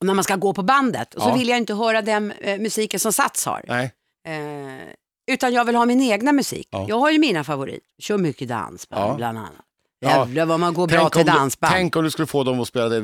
när 0.00 0.14
man 0.14 0.24
ska 0.24 0.36
gå 0.36 0.52
på 0.52 0.62
bandet 0.62 1.14
och 1.14 1.22
så 1.22 1.28
Ja. 1.28 1.34
vill 1.34 1.48
jag 1.48 1.58
inte 1.58 1.74
höra 1.74 2.02
den 2.02 2.32
eh, 2.32 2.58
musiken 2.60 3.00
som 3.00 3.12
Sats 3.12 3.46
har. 3.46 3.64
Nej. 3.68 3.92
Eh, 4.28 4.88
utan 5.32 5.52
jag 5.52 5.64
vill 5.64 5.74
ha 5.74 5.84
min 5.86 6.00
egna 6.00 6.32
musik. 6.32 6.68
Ja. 6.70 6.86
Jag 6.88 6.98
har 6.98 7.10
ju 7.10 7.18
mina 7.18 7.44
favoriter. 7.44 7.80
Kör 7.98 8.18
mycket 8.18 8.48
dans 8.48 8.86
Ja. 8.90 9.14
bland 9.16 9.38
annat. 9.38 9.52
Jävlar 10.00 10.46
vad 10.46 10.60
man 10.60 10.74
går 10.74 10.86
bra 10.86 11.08
till 11.10 11.20
om, 11.20 11.26
du- 11.26 11.32
dansband. 11.32 11.72
tänk 11.74 11.96
om 11.96 12.04
du 12.04 12.10
skulle 12.10 12.26
få 12.26 12.44
dem 12.44 12.60
att 12.60 12.68
spela 12.68 12.88
det. 12.88 13.02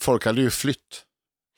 Folk 0.00 0.24
hade 0.24 0.40
ju 0.40 0.50
flytt. 0.50 1.02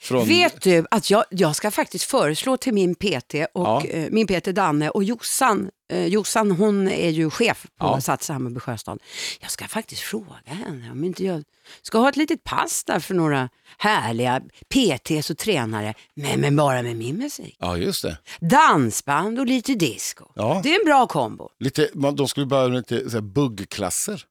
Från... 0.03 0.29
Vet 0.29 0.61
du 0.63 0.87
att 0.91 1.11
jag, 1.11 1.25
jag 1.31 1.57
ska 1.57 1.71
faktiskt 1.71 2.05
föreslå 2.05 2.57
till 2.57 2.75
min 2.75 2.95
PT, 2.95 3.35
och, 3.55 3.67
Ja. 3.67 3.85
eh, 3.85 4.09
min 4.11 4.27
PT 4.27 4.47
Danne 4.55 4.91
och 4.91 5.05
Jossan, 5.05 5.71
eh, 5.93 6.07
Jossan 6.07 6.51
hon 6.51 6.89
är 6.89 7.11
ju 7.11 7.31
chef 7.31 7.63
på 7.63 7.87
Ja. 7.87 8.01
Sats 8.01 8.29
Hammarby 8.29 8.61
Sjöstad. 8.61 8.99
Jag 9.41 9.51
ska 9.51 9.69
faktiskt 9.69 10.03
fråga 10.03 10.35
henne 10.45 10.91
om 10.91 11.05
inte 11.05 11.25
jag 11.25 11.43
ska 11.83 11.99
ha 11.99 12.09
ett 12.09 12.17
litet 12.17 12.45
pass 12.45 12.85
där 12.85 13.01
för 13.01 13.15
några 13.15 13.49
härliga 13.79 14.41
PTs 14.69 15.31
och 15.31 15.39
tränare, 15.39 15.95
men, 16.15 16.41
men 16.41 16.57
bara 16.57 16.83
med 16.83 16.97
min 16.97 17.17
musik. 17.17 17.57
Ja, 17.59 17.77
just 17.77 18.03
det. 18.03 18.19
Dansband 18.41 19.39
och 19.39 19.47
lite 19.47 19.75
disco. 19.75 20.25
Ja. 20.35 20.61
Det 20.63 20.75
är 20.75 20.81
en 20.81 20.85
bra 20.87 21.07
kombo. 21.07 21.49
Lite, 21.61 21.89
man, 21.95 22.17
de 22.17 22.29
skulle 22.29 22.47
börja 22.47 22.69
med 22.69 22.77
lite 22.77 23.11
så 23.11 23.17
här, 23.17 23.21
buggklasser. 23.21 24.25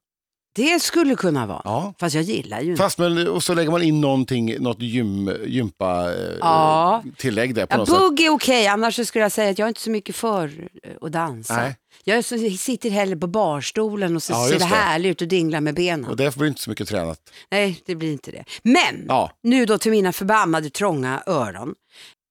Det 0.54 0.82
skulle 0.82 1.14
kunna 1.16 1.46
vara. 1.46 1.62
Ja. 1.64 1.94
Fast 2.00 2.14
jag 2.14 2.24
gillar 2.24 2.60
ju. 2.60 2.76
Fast 2.76 2.98
men, 2.98 3.28
och 3.28 3.42
så 3.42 3.54
lägger 3.54 3.70
man 3.70 3.82
in 3.82 4.00
någonting, 4.00 4.56
något 4.62 4.80
gym, 4.82 5.30
gympa 5.46 6.12
eh, 6.14 6.36
Ja. 6.40 7.02
tillägg 7.16 7.54
där 7.54 7.66
på 7.66 7.74
Ja, 7.74 7.76
något 7.78 7.88
sätt. 7.88 7.98
bugg 7.98 8.20
är 8.20 8.30
okej, 8.30 8.66
annars 8.66 8.96
så 8.96 9.04
skulle 9.04 9.22
jag 9.24 9.32
säga 9.32 9.50
att 9.50 9.58
jag 9.58 9.66
är 9.66 9.68
inte 9.68 9.80
så 9.80 9.90
mycket 9.90 10.16
för 10.16 10.68
eh, 10.82 10.90
att 11.00 11.12
dansa. 11.12 11.56
Nej. 11.56 11.76
Jag 12.04 12.24
så, 12.24 12.38
sitter 12.58 12.90
hellre 12.90 13.16
på 13.16 13.26
barstolen 13.26 14.16
och 14.16 14.22
så 14.22 14.32
Ja, 14.32 14.48
ser 14.48 14.58
det 14.58 14.64
härligt 14.64 15.10
ut 15.10 15.22
och 15.22 15.28
dinglar 15.28 15.60
med 15.60 15.74
benen. 15.74 16.10
Och 16.10 16.16
därför 16.16 16.38
blir 16.38 16.46
det 16.46 16.48
inte 16.48 16.62
så 16.62 16.70
mycket 16.70 16.88
tränat. 16.88 17.18
Nej, 17.50 17.82
det 17.86 17.94
blir 17.94 18.12
inte 18.12 18.30
det. 18.30 18.44
Men, 18.62 19.04
Ja. 19.08 19.30
nu 19.42 19.66
då 19.66 19.78
till 19.78 19.90
mina 19.90 20.12
förbannade 20.12 20.70
trånga 20.70 21.22
öron. 21.26 21.74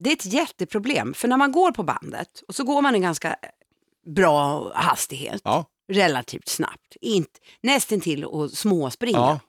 Det 0.03 0.09
är 0.09 0.13
ett 0.13 0.25
jätteproblem, 0.33 1.13
för 1.13 1.27
när 1.27 1.37
man 1.37 1.51
går 1.51 1.71
på 1.71 1.83
bandet 1.83 2.27
och 2.47 2.55
så 2.55 2.63
går 2.63 2.81
man 2.81 2.95
i 2.95 2.99
ganska 2.99 3.35
bra 4.15 4.71
hastighet, 4.75 5.41
Ja. 5.43 5.65
Relativt 5.91 6.47
snabbt, 6.47 6.95
inte, 7.01 7.39
nästintill 7.63 8.25
och 8.25 8.51
småspringa. 8.51 9.17
Ja. 9.17 9.39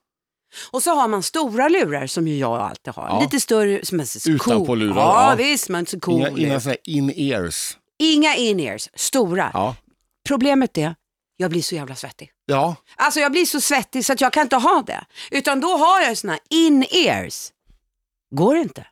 Och 0.70 0.82
så 0.82 0.90
har 0.94 1.08
man 1.08 1.22
stora 1.22 1.68
lurar 1.68 2.06
som 2.06 2.28
ju 2.28 2.36
jag 2.38 2.52
alltid 2.60 2.94
har. 2.94 3.08
Ja. 3.08 3.20
Lite 3.20 3.40
större, 3.40 3.84
som 3.86 4.00
är 4.00 4.04
så 4.04 4.30
Utanpå 4.30 4.66
cool. 4.66 4.78
lurar, 4.78 4.96
Ja, 4.96 5.30
ja. 5.30 5.34
visst, 5.36 5.68
man 5.68 5.80
är 5.80 5.84
så 5.86 6.00
cool. 6.00 6.14
Inga, 6.14 6.28
inga 6.28 6.76
in-ears. 6.84 7.76
Inga 7.98 8.36
in-ears, 8.36 8.88
stora. 8.94 9.50
Ja. 9.54 9.76
Problemet 10.28 10.78
är, 10.78 10.94
jag 11.36 11.50
blir 11.50 11.62
så 11.62 11.74
jävla 11.74 11.94
svettig. 11.94 12.30
ja, 12.46 12.76
Alltså 12.96 13.20
jag 13.20 13.32
blir 13.32 13.44
så 13.46 13.60
svettig 13.60 14.04
så 14.04 14.12
att 14.12 14.20
jag 14.20 14.32
kan 14.32 14.42
inte 14.42 14.56
ha 14.56 14.82
det. 14.86 15.04
Utan 15.30 15.60
då 15.60 15.68
har 15.68 16.00
jag 16.00 16.18
såna 16.18 16.38
in-ears. 16.50 17.52
Går 18.34 18.56
inte. 18.56 18.86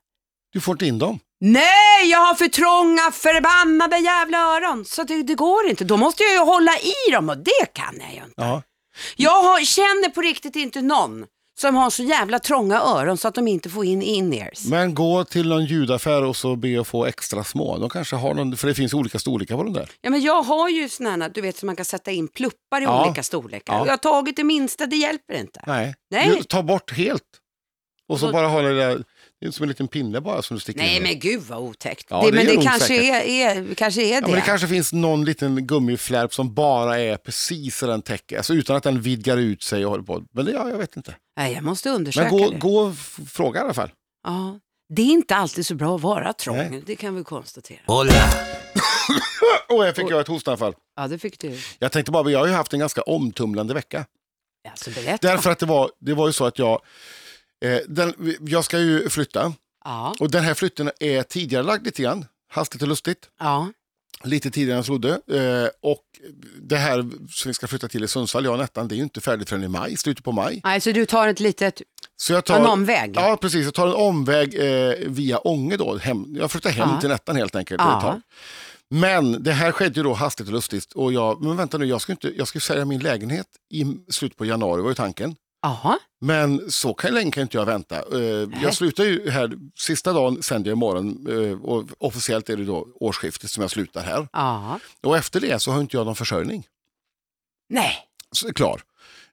du 0.52 0.61
får 0.61 0.75
inte 0.75 0.87
in 0.87 0.99
dem. 0.99 1.19
Nej, 1.40 2.11
jag 2.11 2.18
har 2.18 2.35
för 2.35 2.49
trånga 2.49 3.11
förbannade 3.12 3.99
jävla 3.99 4.38
öron. 4.38 4.85
Så 4.85 5.02
det, 5.04 5.23
det 5.23 5.35
går 5.35 5.66
inte. 5.68 5.85
Då 5.85 5.97
måste 5.97 6.23
jag 6.23 6.32
ju 6.32 6.38
hålla 6.38 6.73
i 6.78 7.11
dem 7.12 7.28
och 7.28 7.38
det 7.38 7.66
kan 7.73 7.94
jag 8.00 8.11
ju 8.11 8.16
inte. 8.25 8.32
Ja. 8.37 8.62
Jag 9.16 9.42
har, 9.42 9.61
känner 9.64 10.09
på 10.11 10.20
riktigt 10.20 10.56
inte 10.56 10.82
någon 10.82 11.26
som 11.61 11.75
har 11.75 11.90
så 11.90 12.02
jävla 12.02 12.38
trånga 12.38 12.80
öron 12.80 13.18
så 13.18 13.28
att 13.28 13.35
de 13.35 13.49
inte 13.49 13.70
får 13.70 13.85
in 13.85 14.02
in-ears. 14.02 14.64
Men 14.66 14.94
gå 14.94 15.25
till 15.25 15.49
någon 15.49 15.64
ljudaffär 15.64 16.23
och 16.25 16.37
så 16.37 16.56
be 16.56 16.80
att 16.80 16.87
få 16.88 17.06
extra 17.06 17.44
små. 17.44 17.78
De 17.78 17.90
kanske 17.90 18.16
har 18.16 18.35
någon, 18.35 18.56
för 18.56 18.68
det 18.68 18.75
finns 18.75 18.94
olika 18.94 19.18
storlekar 19.18 19.56
på 19.56 19.62
de 19.62 19.73
där. 19.73 19.90
Ja, 20.00 20.11
men 20.11 20.20
jag 20.20 20.42
har 20.42 20.68
ju 20.68 20.88
här, 21.00 21.28
du 21.35 21.40
vet, 21.40 21.56
som 21.56 21.66
man 21.66 21.76
kan 21.76 21.85
sätta 21.85 22.11
in 22.11 22.28
pluppar 22.28 22.80
i 22.80 22.85
Ja. 22.85 23.04
olika 23.06 23.23
storlekar. 23.23 23.75
Ja. 23.75 23.80
Och 23.80 23.87
Jag 23.87 23.92
har 23.92 23.97
tagit 23.97 24.37
det 24.37 24.44
minsta, 24.44 24.87
det 24.87 24.97
hjälper 24.97 25.35
inte. 25.35 25.62
Nej, 25.66 25.94
Nej. 26.11 26.30
Du, 26.37 26.42
ta 26.44 26.62
bort 26.62 26.92
helt. 26.92 27.23
Och 28.09 28.20
så 28.20 28.26
Så- 28.26 28.32
bara 28.32 28.47
ha 28.49 28.61
det 28.62 28.76
där, 28.78 29.04
det 29.40 29.47
är 29.47 29.50
som 29.50 29.62
en 29.62 29.68
liten 29.68 29.88
pinne 29.88 30.20
bara 30.20 30.42
som 30.42 30.56
du 30.56 30.61
sticker 30.61 30.80
Nej 30.80 30.97
in. 30.97 31.02
men 31.02 31.18
gud 31.18 31.42
vad 31.42 31.59
otäckt. 31.59 32.06
Ja, 32.11 32.23
det, 32.23 32.30
det 32.30 32.37
men 32.37 32.47
det 32.47 32.62
kanske 32.62 32.94
är, 32.97 33.23
är, 33.23 33.75
kanske 33.75 34.02
är 34.02 34.14
Ja, 34.14 34.20
det. 34.20 34.26
men 34.26 34.35
det 34.35 34.40
kanske 34.47 34.68
finns 34.68 34.92
någon 34.92 35.25
liten 35.25 35.66
gummiflärp 35.66 36.35
som 36.35 36.54
bara 36.54 36.99
är 36.99 37.16
precis 37.16 37.76
så 37.76 37.87
den 37.87 38.02
täcker, 38.02 38.37
alltså 38.37 38.54
utan 38.54 38.76
att 38.76 38.82
den 38.82 39.00
vidgar 39.00 39.37
ut 39.37 39.62
sig 39.62 39.85
och 39.85 39.90
håller 39.90 40.04
på. 40.04 40.23
Men 40.32 40.44
det, 40.44 40.52
ja, 40.52 40.68
jag 40.70 40.78
vet 40.78 40.97
inte. 40.97 41.14
Nej, 41.37 41.52
jag 41.54 41.64
måste 41.64 41.90
undersöka 41.90 42.30
Men 42.30 42.38
gå, 42.38 42.50
det. 42.50 42.59
gå 42.59 42.78
och 42.80 42.94
fråga 43.28 43.61
i 43.61 43.62
alla 43.64 43.75
fall. 43.75 43.90
Ja. 44.26 44.59
Det 44.94 45.02
är 45.02 45.06
inte 45.06 45.37
alltid 45.37 45.66
så 45.66 45.75
bra 45.75 45.94
att 45.97 46.00
vara 46.02 46.32
trång, 46.32 46.56
Nej. 46.56 46.82
det 46.87 46.97
kan 46.97 47.14
vi 47.16 47.25
konstatera. 47.25 47.78
Hola, 47.87 48.12
Åh, 49.68 49.87
jag 49.87 49.97
fick 49.97 50.11
göra 50.11 50.20
ett 50.20 50.28
hostanfall. 50.28 50.75
Ja, 50.97 51.09
det 51.09 51.18
fick 51.18 51.38
du. 51.40 51.59
Jag 51.79 51.92
tänkte 51.92 52.12
bara, 52.12 52.31
jag 52.31 52.38
har 52.38 52.46
ju 52.46 52.53
haft 52.53 52.72
en 52.72 52.81
ganska 52.81 53.03
omtumlande 53.03 53.74
vecka. 53.74 54.07
Alltså, 54.70 54.90
berätta. 54.90 55.29
Därför 55.29 55.50
att 55.50 55.59
det 55.59 55.66
var, 55.66 55.90
det 56.00 56.14
var 56.14 56.26
ju 56.26 56.33
så 56.33 56.44
att 56.44 56.59
jag, 56.59 56.81
den, 57.88 58.37
jag 58.40 58.64
ska 58.64 58.79
ju 58.79 59.09
flytta 59.09 59.53
Ja, 59.85 60.14
och 60.20 60.31
den 60.31 60.44
här 60.44 60.55
flytten 60.55 60.90
är 61.01 61.23
tidigare 61.23 61.62
lagd 61.62 61.85
lite 61.87 62.03
grann, 62.03 62.25
hastigt 62.49 62.83
och 62.83 62.88
lustigt. 62.88 63.29
ja. 63.40 63.68
Lite 64.25 64.51
tidigare 64.51 64.73
än 64.73 64.77
jag 64.77 64.85
trodde. 64.87 65.09
Eh, 65.11 65.68
och 65.90 66.05
det 66.62 66.77
här 66.77 66.96
som 67.31 67.49
vi 67.49 67.55
ska 67.55 67.66
flytta 67.66 67.88
till 67.88 68.05
i 68.05 68.09
Sundsvall, 68.09 68.44
jag 68.44 68.53
och 68.53 68.59
Nettan, 68.59 68.88
det 68.88 68.94
är 68.94 68.96
ju 68.96 69.03
inte 69.03 69.20
färdigt 69.20 69.49
förrän 69.49 69.64
i 69.64 69.68
maj, 69.68 69.96
slutet 69.96 70.25
på 70.25 70.33
maj. 70.33 70.61
Alltså 70.62 70.92
du 70.92 71.07
tar 71.07 71.29
ett 71.29 71.40
litet, 71.40 71.83
Så 72.16 72.33
jag 72.33 72.44
tar, 72.44 72.61
en 72.61 72.66
omväg. 72.66 73.12
Ja, 73.16 73.38
precis. 73.40 73.64
Jag 73.64 73.75
tar 73.75 73.87
en 73.87 73.94
omväg 73.94 74.55
eh, 74.55 74.94
via 75.07 75.38
Ånge 75.38 75.77
då. 75.77 75.96
Hem, 75.99 76.27
jag 76.37 76.51
flyttar 76.51 76.70
hem 76.70 76.88
Ja. 76.94 77.01
till 77.01 77.09
Nettan 77.09 77.37
helt 77.37 77.57
enkelt. 77.57 77.81
Tag. 77.81 78.20
Men 78.90 79.42
det 79.42 79.53
här 79.53 79.73
skedde 79.73 80.01
ju 80.01 80.03
då 80.05 80.12
hastigt 80.12 80.46
och 80.46 80.53
lustigt. 80.53 80.92
Och 80.92 81.12
jag, 81.12 81.42
men 81.42 81.57
vänta 81.57 81.79
nu, 81.79 81.85
jag 81.85 82.01
ska, 82.01 82.12
inte, 82.12 82.33
jag 82.37 82.49
ska 82.49 82.61
sälja 82.61 82.85
min 82.85 83.01
lägenhet 83.01 83.46
i 83.70 83.85
slutet 84.09 84.38
på 84.38 84.44
januari 84.44 84.83
var 84.83 84.88
ju 84.88 84.94
tanken. 84.94 85.37
Jaha, 85.62 85.99
Men 86.20 86.70
så 86.70 86.94
kan, 86.94 87.14
länge 87.14 87.40
inte 87.42 87.57
jag 87.57 87.66
vänta. 87.66 87.96
Eh, 87.96 88.49
jag 88.62 88.75
slutar 88.75 89.05
ju 89.05 89.31
här, 89.31 89.53
sista 89.79 90.12
dagen 90.12 90.42
sänder 90.42 90.70
jag 90.70 90.77
imorgon 90.77 91.27
eh, 91.31 91.62
och 91.64 91.85
officiellt 91.99 92.49
är 92.51 92.57
det 92.57 92.64
då 92.64 92.88
årsskiftet 92.94 93.51
som 93.51 93.61
jag 93.61 93.70
slutar 93.70 94.03
här. 94.03 94.29
ja. 94.33 94.81
Och 95.03 95.16
efter 95.16 95.40
det 95.40 95.62
så 95.62 95.70
har 95.70 95.81
inte 95.81 95.96
jag 95.96 96.07
någon 96.07 96.16
försörjning. 96.16 96.66
Nej, 97.68 97.96
Så, 98.33 98.53
klar. 98.53 98.83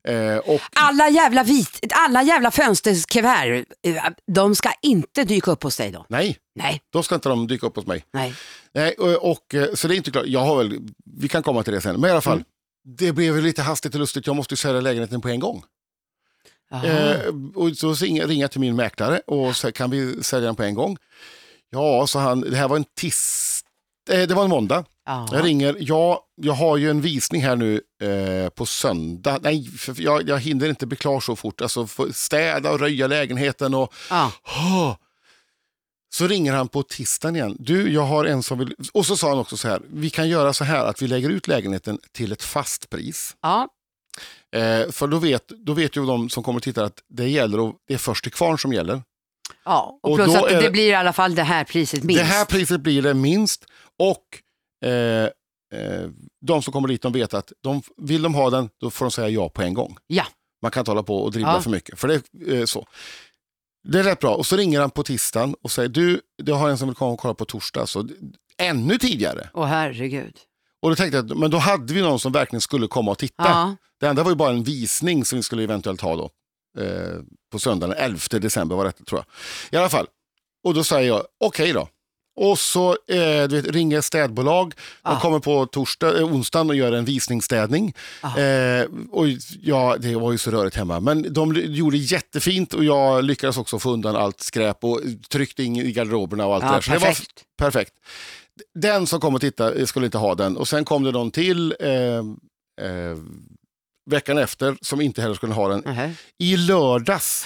Eh, 0.08 0.38
och, 0.38 0.62
alla 0.76 1.10
jävla, 1.10 1.44
vit, 1.44 1.80
alla 1.92 2.24
jävla 2.24 2.52
fönsterskuvert, 2.52 3.66
eh, 3.84 4.04
de 4.32 4.56
ska 4.56 4.72
inte 4.82 5.24
dyka 5.24 5.52
upp 5.52 5.64
hos 5.64 5.78
dig 5.78 5.92
då. 5.92 6.06
nej, 6.10 6.38
Nej, 6.56 6.82
då 6.94 7.04
ska 7.04 7.16
inte 7.16 7.30
de 7.30 7.48
dyka 7.48 7.68
upp 7.68 7.76
hos 7.76 7.86
mig. 7.86 8.06
nej. 8.14 8.36
Nej, 8.74 8.94
och, 8.94 9.32
och, 9.32 9.56
så 9.74 9.88
det 9.88 9.96
är 9.96 9.98
inte 9.98 10.12
klart. 10.12 10.26
Jag 10.28 10.40
har 10.40 10.58
väl, 10.58 10.80
vi 11.18 11.28
kan 11.28 11.44
komma 11.44 11.64
till 11.64 11.74
det 11.74 11.82
sen. 11.82 12.02
Men 12.02 12.08
i 12.10 12.12
alla 12.12 12.22
fall, 12.22 12.44
det 12.98 13.12
blev 13.12 13.38
lite 13.38 13.62
hastigt 13.62 13.94
och 13.94 14.00
lustigt. 14.00 14.28
Jag 14.28 14.36
måste 14.36 14.54
ju 14.54 14.58
sälja 14.58 14.82
lägenheten 14.82 15.22
på 15.22 15.30
en 15.30 15.40
gång. 15.40 15.64
Eh, 16.72 17.20
och 17.56 17.78
så 17.78 17.94
ringer 17.94 18.28
ringa 18.28 18.48
till 18.48 18.60
min 18.62 18.76
mäklare 18.76 19.20
och 19.28 19.56
så 19.56 19.72
kan 19.72 19.90
vi 19.90 20.24
sälja 20.24 20.46
den 20.46 20.56
på 20.56 20.64
en 20.64 20.74
gång. 20.76 20.98
Ja, 21.70 22.08
så 22.08 22.20
han, 22.20 22.42
det 22.42 22.56
här 22.56 22.68
var 22.68 22.76
en 22.76 22.86
tis, 22.96 23.62
eh, 24.10 24.28
det 24.28 24.34
var 24.34 24.44
en 24.44 24.50
måndag. 24.50 24.86
ja. 25.06 25.28
Jag 25.32 25.46
ringer, 25.46 25.76
ja, 25.80 26.26
jag 26.36 26.54
har 26.54 26.78
ju 26.78 26.90
en 26.90 27.02
visning 27.02 27.42
här 27.44 27.56
nu 27.56 27.82
eh, 28.02 28.50
på 28.50 28.66
söndag. 28.66 29.40
Nej, 29.42 29.66
för 29.78 30.02
jag, 30.02 30.30
jag 30.30 30.40
hinner 30.40 30.70
inte 30.70 30.86
bli 30.86 30.98
klar 30.98 31.20
så 31.20 31.36
fort. 31.36 31.62
Alltså 31.62 31.88
städa 32.14 32.72
och 32.72 32.80
röja 32.80 33.08
lägenheten 33.08 33.74
och 33.74 33.94
Ja. 34.10 34.32
Åh. 34.46 34.96
Så 36.10 36.28
ringer 36.28 36.54
han 36.54 36.68
på 36.68 36.84
tisdagen 36.84 37.36
igen. 37.36 37.56
Du, 37.60 37.94
jag 37.94 38.02
har 38.02 38.26
en 38.26 38.44
som 38.44 38.60
vill... 38.60 38.76
Och 38.94 39.06
så 39.06 39.18
sa 39.18 39.30
han 39.30 39.40
också 39.40 39.58
så 39.58 39.68
här, 39.68 39.82
vi 39.94 40.10
kan 40.10 40.30
göra 40.30 40.54
så 40.54 40.64
här 40.64 40.86
att 40.86 41.02
vi 41.02 41.08
lägger 41.08 41.30
ut 41.30 41.48
lägenheten 41.48 42.00
till 42.12 42.32
ett 42.32 42.44
fast 42.44 42.90
pris. 42.90 43.36
ja, 43.42 43.68
Eh, 44.56 44.92
för 44.92 45.08
då 45.08 45.18
vet, 45.20 45.48
då 45.48 45.74
vet 45.74 45.96
ju 45.98 46.06
de 46.06 46.30
som 46.30 46.44
kommer 46.44 46.58
att 46.58 46.64
titta 46.64 46.84
att 46.84 47.00
det 47.10 47.30
gäller 47.30 47.70
att 47.70 47.76
det 47.88 47.94
är 47.94 47.98
först 47.98 48.24
till 48.24 48.32
kvarn 48.34 48.58
som 48.60 48.74
gäller. 48.74 49.02
ja. 49.66 50.00
Och, 50.04 50.10
Och 50.12 50.16
plus 50.18 50.36
att 50.36 50.50
det, 50.50 50.62
det- 50.62 50.72
blir 50.72 50.88
i 50.90 50.94
alla 50.94 51.14
fall 51.14 51.36
det 51.36 51.44
här 51.44 51.64
priset 51.64 52.04
minst. 52.04 52.22
Det 52.22 52.26
här 52.28 52.46
priset 52.46 52.82
blir 52.82 53.02
det 53.02 53.14
minst 53.14 53.66
och 54.00 54.24
eh, 54.90 55.24
eh, 55.74 56.10
de 56.42 56.62
som 56.62 56.74
kommer 56.74 56.88
dit 56.88 57.02
de 57.02 57.12
vet 57.14 57.34
att 57.34 57.52
de, 57.64 57.82
vill 57.98 58.22
de 58.22 58.36
ha 58.36 58.50
den 58.50 58.70
då 58.82 58.90
får 58.90 59.06
de 59.06 59.12
säga 59.12 59.30
ja 59.30 59.50
på 59.50 59.62
en 59.62 59.74
gång. 59.74 59.98
Ja. 60.08 60.26
Man 60.62 60.72
kan 60.72 60.82
inte 60.82 60.92
hålla 60.92 61.04
på 61.04 61.18
och 61.18 61.32
dribbla 61.32 61.54
Ja. 61.54 61.62
för 61.62 61.70
mycket. 61.70 62.00
För 62.00 62.08
det 62.08 62.22
är 62.48 62.60
eh, 62.60 62.66
så. 62.66 62.88
Det 63.88 64.00
är 64.00 64.04
rätt 64.04 64.20
bra. 64.20 64.36
Och 64.36 64.46
så 64.46 64.58
ringer 64.58 64.80
han 64.82 64.90
på 64.90 65.04
tisdagen 65.04 65.56
och 65.62 65.72
säger 65.72 65.90
du, 65.90 66.22
det 66.44 66.52
har 66.52 66.70
en 66.70 66.78
som 66.78 66.88
vill 66.88 66.96
komma 66.96 67.12
och 67.12 67.20
kolla 67.20 67.34
på 67.34 67.46
torsdag. 67.46 67.88
Så 67.88 68.08
ännu 68.58 68.98
tidigare. 68.98 69.50
Åh 69.54 69.66
herregud. 69.66 70.38
Och 70.82 70.90
då 70.90 70.96
tänkte 70.96 71.18
jag, 71.18 71.32
att- 71.32 71.38
men 71.38 71.52
då 71.52 71.58
hade 71.58 71.94
vi 71.94 72.02
någon 72.02 72.20
som 72.20 72.32
verkligen 72.32 72.62
skulle 72.62 72.88
komma 72.88 73.12
och 73.12 73.18
titta. 73.18 73.34
Ja. 73.44 73.76
Det 74.00 74.08
enda 74.08 74.24
var 74.24 74.32
ju 74.32 74.36
bara 74.36 74.50
en 74.50 74.64
visning 74.64 75.26
som 75.26 75.38
vi 75.38 75.44
skulle 75.44 75.64
eventuellt 75.64 76.02
ha 76.02 76.16
då. 76.16 76.30
Eh, 76.80 77.20
på 77.52 77.60
söndagen, 77.60 77.96
11 78.00 78.20
december 78.40 78.76
var 78.76 78.86
det 78.86 78.92
tror 78.92 79.20
jag. 79.20 79.26
I 79.76 79.82
alla 79.82 79.90
fall. 79.90 80.08
Och 80.64 80.74
då 80.74 80.84
säger 80.84 81.08
jag, 81.08 81.24
okej 81.40 81.74
då. 81.74 81.88
Och 82.40 82.60
så 82.60 82.90
eh, 82.92 83.48
du 83.50 83.62
vet, 83.62 83.66
ringer 83.76 84.02
städbolag, 84.02 84.74
de 85.04 85.14
Ja. 85.14 85.20
kommer 85.20 85.40
på 85.40 85.66
torsdag, 85.66 86.18
eh, 86.20 86.26
onsdagen 86.26 86.70
och 86.70 86.76
gör 86.76 86.92
en 86.92 87.06
visningsstädning. 87.06 87.94
Ja. 88.24 88.40
Eh, 88.40 88.86
och 89.12 89.26
ja, 89.62 89.96
det 90.00 90.16
var 90.16 90.32
ju 90.32 90.38
så 90.38 90.52
rörigt 90.52 90.76
hemma. 90.76 91.00
Men 91.00 91.34
de 91.34 91.56
gjorde 91.56 91.98
jättefint 91.98 92.74
och 92.74 92.84
jag 92.84 93.24
lyckades 93.24 93.58
också 93.58 93.80
få 93.80 93.92
undan 93.92 94.16
allt 94.16 94.42
skräp 94.42 94.84
och 94.84 95.02
tryckte 95.30 95.64
in 95.64 95.76
i 95.76 95.92
garderoberna 95.92 96.46
och 96.46 96.56
allt 96.56 96.64
det 96.64 96.68
Ja, 96.68 96.74
där. 96.74 96.82
Så 96.82 96.92
det 96.92 96.98
var 97.00 97.16
perfekt. 97.58 97.94
Den 98.76 99.08
som 99.08 99.20
kom 99.20 99.36
och 99.36 99.42
tittade 99.42 99.88
skulle 99.88 100.06
inte 100.06 100.18
ha 100.18 100.36
den. 100.36 100.58
Och 100.58 100.68
sen 100.68 100.86
kom 100.86 101.04
det 101.04 101.12
någon 101.12 101.32
till 101.32 101.76
eh, 101.80 102.18
eh, 102.88 103.18
veckan 104.10 104.38
efter 104.38 104.78
som 104.82 105.02
inte 105.02 105.22
heller 105.22 105.36
skulle 105.36 105.54
ha 105.54 105.68
den. 105.68 105.82
Nähä. 105.86 106.14
I 106.38 106.58
lördags 106.58 107.46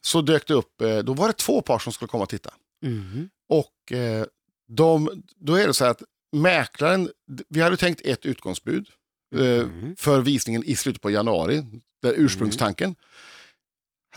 så 0.00 0.20
dök 0.22 0.46
det 0.46 0.54
upp, 0.54 0.80
eh, 0.80 0.98
då 0.98 1.12
var 1.14 1.26
det 1.26 1.32
två 1.32 1.62
par 1.62 1.78
som 1.78 1.92
skulle 1.92 2.08
komma 2.08 2.22
och 2.22 2.28
titta. 2.28 2.50
Mhm. 2.82 3.28
Och 3.48 3.92
eh, 3.92 4.26
de, 4.68 5.22
då 5.36 5.54
är 5.54 5.66
det 5.66 5.74
så 5.74 5.84
här 5.84 5.90
att 5.90 6.02
mäklaren, 6.36 7.10
vi 7.48 7.60
hade 7.60 7.76
tänkt 7.76 8.00
ett 8.04 8.26
utgångsbud. 8.26 8.88
eh, 9.36 9.66
för 9.96 10.20
visningen 10.20 10.64
i 10.64 10.76
slutet 10.76 11.02
på 11.02 11.10
januari. 11.10 11.64
Där 12.02 12.14
ursprungstanken. 12.16 12.94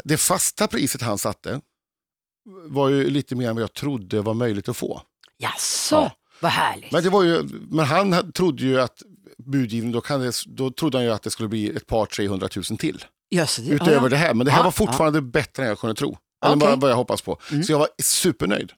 Det 0.04 0.18
fasta 0.18 0.68
priset 0.68 1.02
han 1.02 1.18
satte 1.18 1.62
var 2.66 2.90
ju 2.90 3.10
lite 3.10 3.36
mer 3.36 3.50
än 3.50 3.56
vad 3.56 3.64
jag 3.64 3.74
trodde 3.74 4.22
var 4.22 4.34
möjligt 4.34 4.70
att 4.70 4.78
få. 4.78 5.02
Jaså, 5.38 5.96
Ja. 5.96 6.12
vad 6.40 6.52
härligt. 6.52 6.92
Men, 6.92 7.04
det 7.04 7.10
var 7.10 7.24
ju, 7.24 7.44
men 7.70 7.86
han 7.86 8.32
trodde 8.32 8.64
ju 8.64 8.82
att 8.82 9.02
budgivning, 9.38 9.92
då, 9.92 10.02
kan 10.02 10.20
det, 10.22 10.32
då 10.48 10.72
trodde 10.72 10.98
han 10.98 11.06
ju 11.06 11.12
att 11.12 11.24
det 11.24 11.30
skulle 11.32 11.50
bli 11.50 11.70
ett 11.70 11.88
par 11.88 12.06
300 12.06 12.50
000 12.70 12.78
till. 12.78 13.06
Det. 13.32 13.60
Utöver 13.70 14.02
ja, 14.02 14.10
det 14.10 14.18
här. 14.18 14.34
Men 14.34 14.46
det 14.46 14.52
här 14.52 14.60
Ja, 14.60 14.64
var 14.64 14.72
fortfarande 14.72 15.22
bättre 15.22 15.64
än 15.64 15.70
jag 15.70 15.80
kunde 15.80 15.96
tro. 15.96 16.18
Eller 16.46 16.56
Okej. 16.56 16.76
vad- 16.78 16.92
jag 16.92 16.96
hoppas 16.96 17.22
på. 17.22 17.40
Mm. 17.52 17.64
Så 17.64 17.72
jag 17.72 17.80
var 17.80 17.88
supernöjd. 18.04 18.72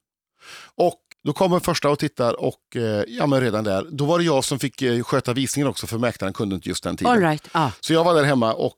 Och 0.75 0.99
då 1.23 1.33
kommer 1.33 1.59
första 1.59 1.89
och 1.89 1.99
tittar 1.99 2.41
och 2.41 2.75
eh, 2.75 3.03
ja, 3.07 3.25
men 3.27 3.41
redan 3.41 3.63
där, 3.63 3.87
då 3.91 4.05
var 4.05 4.19
det 4.19 4.25
jag 4.25 4.43
som 4.43 4.59
fick 4.59 4.81
eh, 4.81 5.03
sköta 5.03 5.33
visningen 5.33 5.67
också 5.69 5.87
för 5.87 5.97
mäklaren 5.97 6.33
kunde 6.33 6.55
inte 6.55 6.69
just 6.69 6.83
den 6.83 6.97
tiden. 6.97 7.11
All 7.13 7.19
right. 7.21 7.47
ja. 7.53 7.71
Så 7.79 7.93
jag 7.93 8.03
var 8.03 8.15
där 8.15 8.23
hemma 8.23 8.53
och 8.53 8.77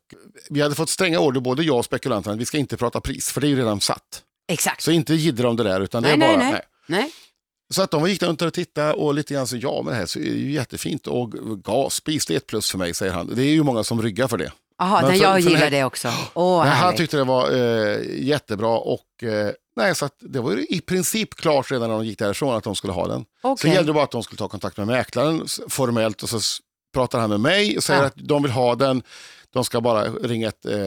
vi 0.50 0.62
hade 0.62 0.76
fått 0.76 0.90
stränga 0.90 1.20
order, 1.20 1.42
både 1.42 1.64
jag 1.64 1.78
och 1.78 1.86
spekulanterna, 1.86 2.36
vi 2.36 2.46
ska 2.46 2.58
inte 2.58 2.78
prata 2.78 3.02
pris, 3.02 3.32
för 3.32 3.42
det 3.42 3.48
är 3.48 3.50
ju 3.50 3.56
redan 3.58 3.82
satt. 3.82 4.22
Exakt. 4.48 4.82
Så 4.82 4.92
inte 4.92 5.14
jiddra 5.14 5.50
om 5.50 5.56
det 5.56 5.64
där, 5.64 5.82
utan 5.82 6.04
det 6.04 6.16
Nej, 6.18 6.28
är 6.30 6.38
bara... 6.38 6.44
nej, 6.44 6.52
nej. 6.52 6.62
Nej. 6.88 7.12
Så 7.74 7.82
att 7.82 7.92
de 7.92 8.10
gick 8.10 8.24
runt 8.24 8.42
och 8.42 8.54
tittade 8.54 8.94
och 8.94 9.14
lite 9.14 9.34
grann 9.34 9.48
så, 9.48 9.58
ja 9.58 9.82
men 9.84 9.94
det 9.94 10.00
här 10.00 10.06
så 10.06 10.20
är 10.20 10.24
ju 10.24 10.52
jättefint 10.52 11.08
och 11.08 11.32
gasspis 11.64 12.26
det 12.26 12.34
är 12.34 12.38
ett 12.38 12.48
plus 12.48 12.72
för 12.72 12.78
mig, 12.78 12.94
säger 12.94 13.14
han. 13.14 13.36
Det 13.36 13.44
är 13.44 13.52
ju 13.52 13.64
många 13.64 13.84
som 13.84 14.02
ryggar 14.02 14.28
för 14.28 14.38
det. 14.38 14.52
Jaha, 14.80 15.08
nej, 15.08 15.20
jag 15.20 15.40
gillar 15.40 15.58
här- 15.60 15.72
det 15.72 15.84
också. 15.84 16.08
Åh, 16.34 16.64
Men 16.64 16.72
han 16.74 16.96
tyckte 16.96 17.18
det 17.18 17.24
var 17.24 17.52
eh, 17.52 17.98
jättebra 18.20 18.78
och 18.78 19.24
eh, 19.24 19.52
nej, 19.76 19.96
så 19.96 20.10
det 20.20 20.40
var 20.40 20.52
ju 20.52 20.66
i 20.70 20.82
princip 20.82 21.36
klart 21.36 21.72
redan 21.72 21.90
när 21.90 21.96
de 21.98 22.06
gick 22.06 22.20
därifrån 22.20 22.56
att 22.56 22.64
de 22.64 22.76
skulle 22.76 22.94
ha 22.94 23.08
den. 23.08 23.26
Så 23.42 23.48
Okej. 23.48 23.72
gällde 23.74 23.90
det 23.90 23.94
bara 23.94 24.04
att 24.04 24.12
de 24.12 24.24
skulle 24.24 24.38
ta 24.38 24.48
kontakt 24.48 24.78
med 24.78 24.88
mäklaren 24.88 25.46
formellt 25.70 26.24
och 26.24 26.30
så 26.30 26.40
pratar 26.94 27.20
han 27.20 27.30
med 27.30 27.40
mig 27.40 27.78
och 27.78 27.84
säger 27.84 28.00
Ja. 28.02 28.06
att 28.08 28.14
de 28.16 28.44
vill 28.44 28.52
ha 28.52 28.76
den. 28.76 29.04
De 29.54 29.66
ska 29.66 29.82
bara 29.82 30.04
ringa 30.10 30.48
ett 30.48 30.66
eh, 30.66 30.80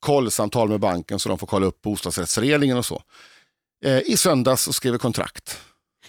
kollsamtal 0.00 0.68
med 0.68 0.80
banken 0.80 1.18
så 1.18 1.28
de 1.28 1.38
får 1.38 1.46
kolla 1.46 1.66
upp 1.66 1.82
bostadsrättsföreningen 1.82 2.76
och 2.78 2.86
så. 2.86 3.02
Eh, 3.84 3.98
I 3.98 4.16
söndags 4.16 4.62
så 4.62 4.72
skrev 4.72 4.92
vi 4.92 4.98
kontrakt. 4.98 5.60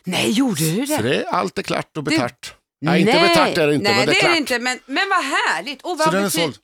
Nej, 0.03 0.31
gjorde 0.31 0.75
du 0.75 0.87
Så 0.87 0.95
det? 1.01 1.09
det 1.09 1.15
är, 1.15 1.25
allt 1.25 1.57
är 1.57 1.63
klart 1.63 1.97
och 1.97 2.03
betart. 2.03 2.55
Nej, 2.81 3.01
inte 3.01 3.13
betart 3.13 3.57
är 3.57 3.67
det 3.67 3.75
inte, 3.75 3.89
Nej, 3.89 3.97
men 3.97 4.05
det 4.05 4.11
är 4.11 4.13
det 4.13 4.17
är 4.17 4.19
klart. 4.19 4.31
det 4.33 4.37
inte. 4.37 4.59
Men, 4.59 4.79
men 4.85 5.09
vad 5.09 5.23
härligt. 5.23 5.81
Och 5.81 5.97
vad 5.97 6.07
Så 6.07 6.11
den 6.11 6.23
är 6.23 6.29
såld. 6.29 6.55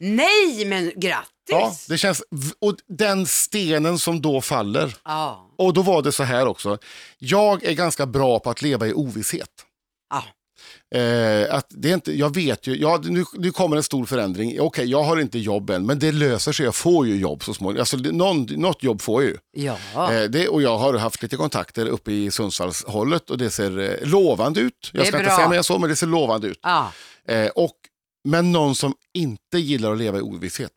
Nej, 0.00 0.64
men 0.64 0.92
grattis. 0.96 1.30
Ja, 1.48 1.76
det 1.88 1.98
känns, 1.98 2.22
och 2.60 2.74
den 2.88 3.26
stenen 3.26 3.98
som 3.98 4.22
då 4.22 4.40
faller, 4.40 4.96
Ja. 5.04 5.50
Och 5.58 5.72
då 5.74 5.82
var 5.82 6.02
det 6.02 6.12
så 6.12 6.22
här 6.22 6.46
också. 6.46 6.78
Jag 7.18 7.64
är 7.64 7.72
ganska 7.72 8.06
bra 8.06 8.38
på 8.38 8.50
att 8.50 8.62
leva 8.62 8.86
i 8.86 8.92
ovisshet. 8.92 9.48
Ja. 10.10 10.24
Eh, 10.94 11.54
att 11.54 11.66
det 11.68 11.90
är 11.90 11.94
inte, 11.94 12.12
jag 12.12 12.34
vet 12.34 12.66
ju, 12.66 12.76
ja, 12.76 13.00
nu, 13.04 13.24
nu 13.32 13.50
kommer 13.50 13.76
en 13.76 13.82
stor 13.82 14.04
förändring. 14.04 14.60
Okej, 14.60 14.86
jag 14.90 15.02
har 15.02 15.20
inte 15.20 15.38
jobb 15.38 15.70
än, 15.70 15.86
men 15.86 15.98
det 15.98 16.12
löser 16.12 16.52
sig. 16.52 16.64
Jag 16.64 16.74
får 16.74 17.06
ju 17.06 17.16
jobb 17.16 17.44
så 17.44 17.54
småningom. 17.54 17.80
Alltså, 17.80 17.96
någon, 17.96 18.42
något 18.42 18.82
jobb 18.82 19.02
får 19.02 19.22
jag 19.22 19.30
ju. 19.32 19.38
Ja. 19.94 20.12
Eh, 20.14 20.22
det, 20.24 20.48
och 20.48 20.62
jag 20.62 20.78
har 20.78 20.94
haft 20.94 21.22
lite 21.22 21.36
kontakter 21.36 21.86
uppe 21.86 22.12
i 22.12 22.30
Sundsvallshållet 22.30 23.30
och 23.30 23.38
det 23.38 23.50
ser 23.50 23.78
eh, 23.78 24.08
lovande 24.08 24.60
ut. 24.60 24.90
Jag 24.92 25.06
ska 25.06 25.18
inte 25.18 25.30
säga 25.30 25.48
mer 25.48 25.62
så, 25.62 25.78
men 25.78 25.90
det 25.90 25.96
ser 25.96 26.06
lovande 26.06 26.46
ut. 26.46 26.58
ja. 26.62 26.92
Eh, 27.28 27.48
och, 27.48 27.72
men 28.28 28.52
någon 28.52 28.74
som 28.74 28.94
inte 29.14 29.58
gillar 29.58 29.92
att 29.92 29.98
leva 29.98 30.18
i 30.18 30.20
ovisshet, 30.20 30.72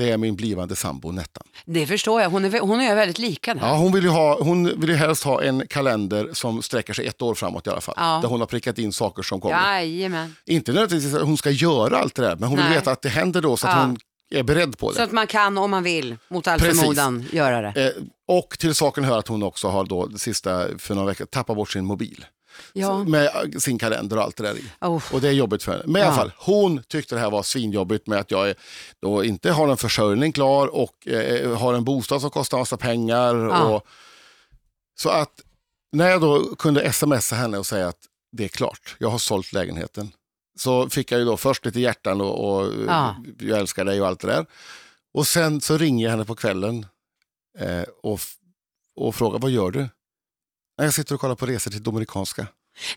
det 0.00 0.10
är 0.10 0.16
min 0.16 0.36
blivande 0.36 0.76
sambo 0.76 1.12
Nettan. 1.12 1.42
Det 1.64 1.86
förstår 1.86 2.22
jag. 2.22 2.30
Hon 2.30 2.44
är, 2.44 2.60
hon 2.60 2.80
är 2.80 2.94
väldigt 2.94 3.18
lika 3.18 3.54
där. 3.54 3.60
Ja, 3.66 3.76
hon 3.76 3.92
vill 3.92 4.04
ju, 4.04 4.10
ha, 4.10 4.42
hon 4.42 4.80
vill 4.80 4.90
ju 4.90 4.96
helst 4.96 5.24
ha 5.24 5.42
en 5.42 5.66
kalender 5.66 6.28
som 6.32 6.62
sträcker 6.62 6.92
sig 6.92 7.06
ett 7.06 7.22
år 7.22 7.34
framåt 7.34 7.66
i 7.66 7.70
alla 7.70 7.80
fall. 7.80 7.94
Ja. 7.98 8.18
Där 8.22 8.28
hon 8.28 8.40
har 8.40 8.46
prickat 8.46 8.78
in 8.78 8.92
saker 8.92 9.22
som 9.22 9.40
kommer. 9.40 9.74
Jajamän. 9.80 10.34
Inte 10.46 10.72
nödvändigtvis 10.72 11.14
att 11.14 11.22
hon 11.26 11.36
ska 11.36 11.50
göra 11.50 11.98
allt 11.98 12.14
det 12.14 12.22
där, 12.22 12.36
men 12.36 12.48
hon 12.48 12.56
vill 12.58 12.66
Nej. 12.66 12.74
veta 12.74 12.90
att 12.90 13.02
det 13.02 13.08
händer 13.08 13.40
då 13.42 13.56
så 13.56 13.66
att 13.68 13.76
Ja. 13.76 13.82
hon 13.82 13.98
är 14.34 14.42
beredd 14.42 14.78
på 14.78 14.88
Så 14.92 14.98
det. 14.98 15.04
att 15.04 15.12
man 15.12 15.26
kan, 15.26 15.58
om 15.58 15.70
man 15.70 15.82
vill, 15.82 16.16
mot 16.28 16.46
all 16.48 16.58
Precis. 16.58 16.80
förmodan, 16.80 17.24
göra 17.32 17.60
det. 17.72 17.86
Eh, 17.86 18.02
och 18.28 18.56
till 18.58 18.74
saken 18.74 19.04
hör 19.04 19.18
att 19.18 19.28
hon 19.28 19.42
också 19.42 19.68
har 19.68 19.84
då 19.84 20.10
sista 20.16 20.66
för 20.78 20.94
några 20.94 21.06
veckor 21.08 21.24
tappat 21.24 21.56
bort 21.56 21.72
sin 21.72 21.84
mobil. 21.84 22.24
Ja. 22.72 23.04
Med 23.04 23.26
eh, 23.26 23.58
sin 23.58 23.78
kalender 23.78 24.16
och 24.16 24.22
allt 24.22 24.36
det 24.36 24.42
där 24.42 24.54
i. 24.58 24.64
Oh. 24.80 25.02
Och 25.12 25.20
det 25.20 25.28
är 25.28 25.32
jobbigt 25.32 25.62
för 25.62 25.72
henne. 25.72 25.84
Men 25.86 26.02
i 26.02 26.04
alla 26.04 26.16
fall, 26.16 26.32
hon 26.38 26.82
tyckte 26.82 27.14
det 27.14 27.20
här 27.20 27.30
var 27.30 27.42
svinjobbigt 27.42 28.06
med 28.06 28.18
att 28.18 28.30
jag 28.30 28.54
då 29.02 29.24
inte 29.24 29.50
har 29.50 29.68
en 29.68 29.76
försörjning 29.76 30.32
klar 30.32 30.66
och 30.66 31.08
eh, 31.08 31.58
har 31.58 31.74
en 31.74 31.84
bostad 31.84 32.20
som 32.20 32.30
kostar 32.30 32.58
massa 32.58 32.76
pengar. 32.76 33.34
Och, 33.34 33.86
så 34.98 35.08
att 35.08 35.40
när 35.92 36.08
jag 36.10 36.20
då 36.20 36.54
kunde 36.54 36.92
smsa 36.92 37.36
henne 37.36 37.58
och 37.58 37.66
säga 37.66 37.88
att 37.88 37.98
det 38.32 38.44
är 38.44 38.48
klart, 38.48 38.96
jag 38.98 39.08
har 39.08 39.18
sålt 39.18 39.52
lägenheten. 39.52 40.12
Så 40.58 40.88
fick 40.90 41.12
jag 41.12 41.18
ju 41.18 41.24
då 41.24 41.36
först 41.36 41.64
lite 41.64 41.80
hjärtan 41.80 42.20
och, 42.20 42.60
och 42.60 42.72
Ja. 42.86 43.16
jag 43.38 43.58
älskar 43.58 43.84
dig 43.84 44.00
och 44.00 44.06
allt 44.06 44.20
det 44.20 44.26
där. 44.26 44.46
Och 45.14 45.26
sen 45.26 45.60
så 45.60 45.78
ringer 45.78 46.04
jag 46.04 46.10
henne 46.10 46.24
på 46.24 46.34
kvällen 46.34 46.86
eh, 47.58 47.82
och, 48.02 48.20
och 48.96 49.14
frågar 49.14 49.38
vad 49.38 49.50
gör 49.50 49.70
du? 49.70 49.88
"Nej, 50.80 50.86
Jag 50.86 50.94
sitter 50.94 51.14
och 51.14 51.20
kollar 51.20 51.34
på 51.34 51.46
resor 51.46 51.70
till 51.70 51.82
Dominikanska. 51.82 52.46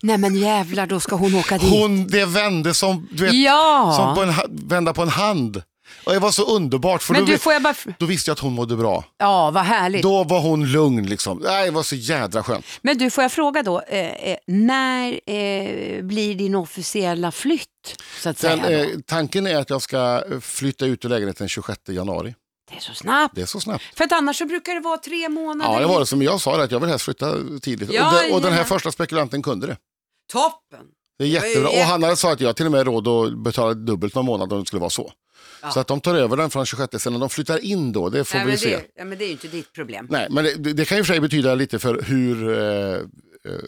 Nej 0.01 0.17
men 0.17 0.35
jävlar, 0.35 0.87
då 0.87 0.99
ska 0.99 1.15
hon 1.15 1.35
åka 1.35 1.57
dit. 1.57 1.69
Hon, 1.69 2.07
det 2.07 2.25
vände 2.25 2.73
som, 2.73 3.07
du 3.11 3.23
vet, 3.23 3.33
ja. 3.33 3.93
som 3.97 4.15
på 4.15 4.21
en, 4.31 4.67
vända 4.67 4.93
på 4.93 5.01
en 5.01 5.09
hand. 5.09 5.63
Och 6.03 6.13
det 6.13 6.19
var 6.19 6.31
så 6.31 6.55
underbart, 6.55 7.03
för 7.03 7.13
men 7.13 7.21
då, 7.21 7.25
du, 7.25 7.31
vet, 7.31 7.41
får 7.41 7.53
jag 7.53 7.61
bara... 7.61 7.75
då 7.99 8.05
visste 8.05 8.29
jag 8.29 8.33
att 8.33 8.39
hon 8.39 8.53
mådde 8.53 8.75
bra. 8.75 9.05
Ja, 9.17 9.51
vad 9.51 9.63
härligt. 9.63 10.01
Då 10.03 10.23
var 10.23 10.39
hon 10.39 10.71
lugn. 10.71 11.05
Liksom. 11.05 11.37
Nej, 11.37 11.65
det 11.65 11.71
var 11.71 11.83
så 11.83 11.95
jädra 11.95 12.43
skönt. 12.43 12.65
Men 12.81 12.97
du, 12.97 13.09
får 13.09 13.21
jag 13.21 13.31
fråga 13.31 13.63
då, 13.63 13.81
eh, 13.81 13.99
eh, 13.99 14.37
när 14.47 15.07
eh, 15.11 16.03
blir 16.03 16.35
din 16.35 16.55
officiella 16.55 17.31
flytt? 17.31 17.67
Så 18.21 18.29
att 18.29 18.37
Sen, 18.37 18.61
säga, 18.61 18.83
eh, 18.83 18.87
tanken 19.05 19.47
är 19.47 19.57
att 19.57 19.69
jag 19.69 19.81
ska 19.81 20.23
eh, 20.31 20.39
flytta 20.39 20.85
ut 20.85 21.05
ur 21.05 21.09
lägenheten 21.09 21.43
den 21.43 21.49
26 21.49 21.79
januari. 21.89 22.35
Det 22.73 22.77
är 22.79 22.81
så 22.81 22.93
snabbt. 22.93 23.36
Det 23.36 23.41
är 23.41 23.45
så 23.45 23.59
snabbt. 23.59 23.83
För 23.95 24.03
att 24.03 24.12
annars 24.12 24.38
så 24.38 24.45
brukar 24.45 24.73
det 24.73 24.79
vara 24.79 24.97
tre 24.97 25.29
månader. 25.29 25.73
Ja, 25.73 25.79
det 25.79 25.86
var 25.86 25.99
det 25.99 26.05
som 26.05 26.21
jag 26.21 26.41
sa, 26.41 26.57
det, 26.57 26.63
att 26.63 26.71
jag 26.71 26.79
vill 26.79 26.89
helst 26.89 27.05
flytta 27.05 27.33
tidigt. 27.62 27.91
Ja, 27.91 28.07
och, 28.17 28.23
det, 28.29 28.33
och 28.36 28.41
den 28.41 28.53
här 28.53 28.63
första 28.63 28.91
spekulanten 28.91 29.41
kunde 29.41 29.67
det. 29.67 29.77
Toppen. 30.31 30.86
Det 31.17 31.23
är 31.23 31.27
jättebra. 31.27 31.69
jätte- 31.69 31.81
Och 31.81 31.88
han 31.88 32.03
hade 32.03 32.15
sagt 32.15 32.33
att 32.33 32.41
jag 32.41 32.55
till 32.55 32.65
och 32.65 32.71
med 32.71 32.86
råd 32.86 33.07
att 33.07 33.38
betala 33.43 33.73
dubbelt 33.73 34.15
någon 34.15 34.25
månad 34.25 34.53
om 34.53 34.59
det 34.59 34.65
skulle 34.65 34.79
vara 34.79 34.89
så. 34.89 35.12
Ja. 35.62 35.71
Så 35.71 35.79
att 35.79 35.88
de 35.88 36.01
tar 36.01 36.15
över 36.15 36.38
den 36.38 36.49
från 36.49 36.65
26 36.65 37.03
sen 37.03 37.13
när 37.13 37.19
de 37.19 37.29
flyttar 37.29 37.65
in 37.65 37.91
då, 37.91 38.09
det 38.09 38.23
får 38.23 38.38
Nej, 38.38 38.45
vi 38.45 38.51
men 38.51 38.57
se. 38.59 38.69
det, 38.77 38.83
ja, 38.95 39.05
men 39.05 39.17
det 39.17 39.23
är 39.23 39.27
ju 39.27 39.31
inte 39.31 39.47
ditt 39.47 39.73
problem. 39.73 40.07
Nej, 40.09 40.27
men 40.29 40.43
det, 40.43 40.73
det 40.73 40.86
kan 40.86 40.97
ju 40.97 41.03
för 41.03 41.13
sig 41.13 41.19
betyda 41.21 41.55
lite 41.55 41.79
för 41.79 42.01
hur, 42.01 42.49
eh, 42.59 42.93
eh, 42.95 43.01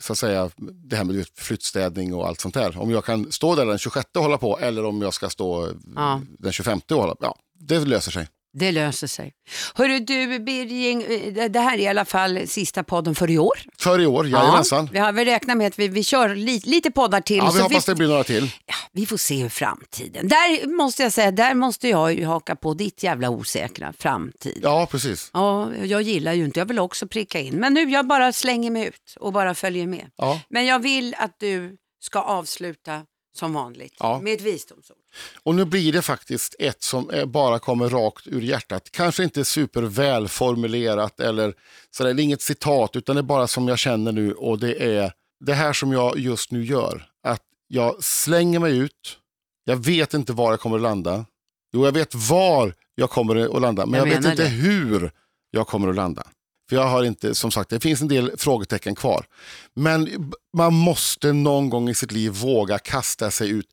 så 0.02 0.13
att 0.13 0.20
säga, 0.20 0.50
det 0.89 0.96
här 0.96 1.04
med 1.04 1.26
flyttstädning 1.38 2.13
och 2.13 2.28
allt 2.28 2.41
sånt 2.41 2.54
där. 2.54 2.80
Om 2.82 2.91
jag 2.91 3.06
kan 3.06 3.32
stå 3.32 3.56
där 3.56 3.65
den 3.65 3.78
26 3.78 4.10
och 4.15 4.22
hålla 4.24 4.38
på 4.38 4.60
eller 4.60 4.86
om 4.86 5.02
jag 5.02 5.13
ska 5.13 5.30
stå 5.30 5.65
eh, 5.68 5.72
Ja. 5.96 6.22
den 6.39 6.52
25 6.54 6.80
och 6.91 6.96
hålla 6.98 7.15
på. 7.15 7.26
Ja, 7.26 7.36
det 7.60 7.80
löser 7.80 8.12
sig. 8.12 8.28
Det 8.58 8.72
löser 8.72 9.08
sig. 9.08 9.32
Hörru 9.76 10.00
du 10.00 10.39
Birging, 10.39 11.04
eh, 11.04 11.50
det- 11.50 11.60
här 11.60 11.74
är 11.78 11.82
i 11.82 11.88
alla 11.88 12.06
fall 12.06 12.48
sista 12.48 12.84
podden 12.84 13.15
för 13.15 13.30
i 13.32 13.38
år. 13.38 13.58
För 13.80 14.02
i 14.02 14.06
år, 14.06 14.28
jajamensan. 14.28 14.89
vi 14.94 15.00
har 15.00 15.12
väl 15.12 15.26
räknat 15.26 15.58
med 15.58 15.68
att 15.68 15.80
vi, 15.80 15.88
vi 15.88 16.04
kör 16.04 16.36
li, 16.36 16.62
lite 16.65 16.91
poddar 16.91 17.22
till. 17.22 17.38
Ja, 17.38 17.52
vi 17.56 17.62
hoppas 17.62 17.88
vi, 17.88 17.91
det 17.91 17.96
blir 17.96 18.08
några 18.08 18.24
till. 18.24 18.52
ja, 18.65 18.74
vi 18.91 19.06
får 19.06 19.18
se 19.18 19.36
hur 19.36 19.50
framtiden. 19.50 20.28
Där 20.28 20.68
måste 20.78 21.04
jag 21.04 21.12
säga, 21.13 21.32
där 21.32 21.54
måste 21.54 21.89
jag 21.89 22.13
ju 22.13 22.26
haka 22.26 22.56
på 22.56 22.74
ditt 22.74 23.04
jävla 23.04 23.30
osäkra 23.30 23.94
framtid. 24.00 24.60
Ja, 24.63 24.88
precis. 24.91 25.30
Ja, 25.34 25.70
jag 25.84 26.02
gillar 26.02 26.34
ju 26.34 26.46
inte, 26.46 26.60
jag 26.60 26.65
vill 26.65 26.80
också 26.80 27.08
pricka 27.08 27.39
in. 27.39 27.54
Men 27.56 27.74
nu 27.74 27.82
jag 27.89 28.08
bara 28.08 28.32
slänger 28.34 28.72
mig 28.72 28.88
ut 28.88 29.15
och 29.20 29.34
bara 29.34 29.56
följer 29.56 29.88
med. 29.88 30.06
Ja. 30.18 30.41
Men 30.50 30.65
jag 30.65 30.80
vill 30.80 31.15
att 31.18 31.36
du 31.39 31.76
ska 32.04 32.20
avsluta 32.22 33.02
som 33.38 33.54
vanligt 33.54 33.93
Ja. 34.00 34.19
med 34.24 34.34
ett 34.34 34.41
visdomsord. 34.41 34.98
Och 35.43 35.56
nu 35.56 35.65
blir 35.65 35.93
det 35.93 36.02
faktiskt 36.02 36.56
ett 36.60 36.84
som 36.84 37.10
eh, 37.10 37.26
bara 37.26 37.60
kommer 37.60 37.89
rakt 37.89 38.28
ur 38.28 38.41
hjärtat. 38.41 38.89
Kanske 38.91 39.24
inte 39.24 39.45
supervälformulerat 39.45 41.19
eller 41.19 41.54
sådär, 41.91 42.13
det 42.13 42.21
är 42.21 42.24
inget 42.24 42.41
citat 42.41 42.95
utan 42.95 43.15
det 43.15 43.19
är 43.19 43.24
bara 43.24 43.48
som 43.48 43.67
jag 43.67 43.80
känner 43.80 44.12
nu 44.12 44.34
och 44.34 44.60
det 44.60 44.98
är 44.98 45.13
det 45.45 45.54
här 45.54 45.74
som 45.74 45.91
jag 45.91 46.19
just 46.19 46.52
nu 46.52 46.65
gör. 46.65 47.10
Att 47.24 47.41
jag 47.67 48.04
slänger 48.04 48.60
mig 48.60 48.78
ut, 48.78 49.17
jag 49.65 49.76
vet 49.78 50.13
inte 50.13 50.34
var 50.34 50.52
jag 50.52 50.60
kommer 50.60 50.76
att 50.76 50.82
landa. 50.82 51.26
Jo, 51.74 51.86
jag 51.86 51.91
vet 51.91 52.15
var 52.15 52.74
jag 52.95 53.10
kommer 53.10 53.56
att 53.56 53.62
landa, 53.62 53.86
men 53.86 54.00
Jag 54.00 54.08
jag, 54.08 54.15
vet 54.15 54.26
inte 54.26 54.43
det. 54.43 54.50
hur 54.50 55.12
jag 55.52 55.67
kommer 55.67 55.88
att 55.89 55.95
landa. 55.95 56.28
För 56.69 56.75
jag 56.75 56.88
har 56.88 57.04
inte, 57.04 57.36
som 57.36 57.51
sagt, 57.51 57.69
det 57.69 57.80
finns 57.80 58.01
en 58.01 58.08
del 58.08 58.38
frågetecken 58.38 58.95
kvar. 58.95 59.25
Men 59.73 60.32
man 60.58 60.73
måste 60.73 61.34
någon 61.34 61.69
gång 61.69 61.89
i 61.89 61.95
sitt 61.95 62.12
liv 62.12 62.32
våga 62.32 62.80
kasta 62.80 63.32
sig 63.32 63.49
ut 63.49 63.67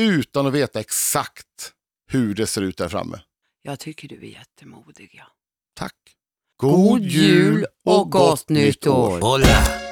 utan 0.00 0.46
att 0.46 0.52
veta 0.52 0.80
exakt 0.80 1.72
hur 2.10 2.34
det 2.34 2.46
ser 2.46 2.62
ut 2.62 2.76
där 2.76 2.88
framme. 2.88 3.20
Jag 3.62 3.78
tycker 3.78 4.08
du 4.08 4.16
är 4.16 4.30
jättemodig. 4.30 5.10
Ja. 5.12 5.24
Tack. 5.74 5.94
God 6.56 7.02
jul 7.02 7.66
och 7.84 8.10
gott 8.10 8.48
nytt 8.48 8.86
år. 8.86 9.20
Hola. 9.20 9.85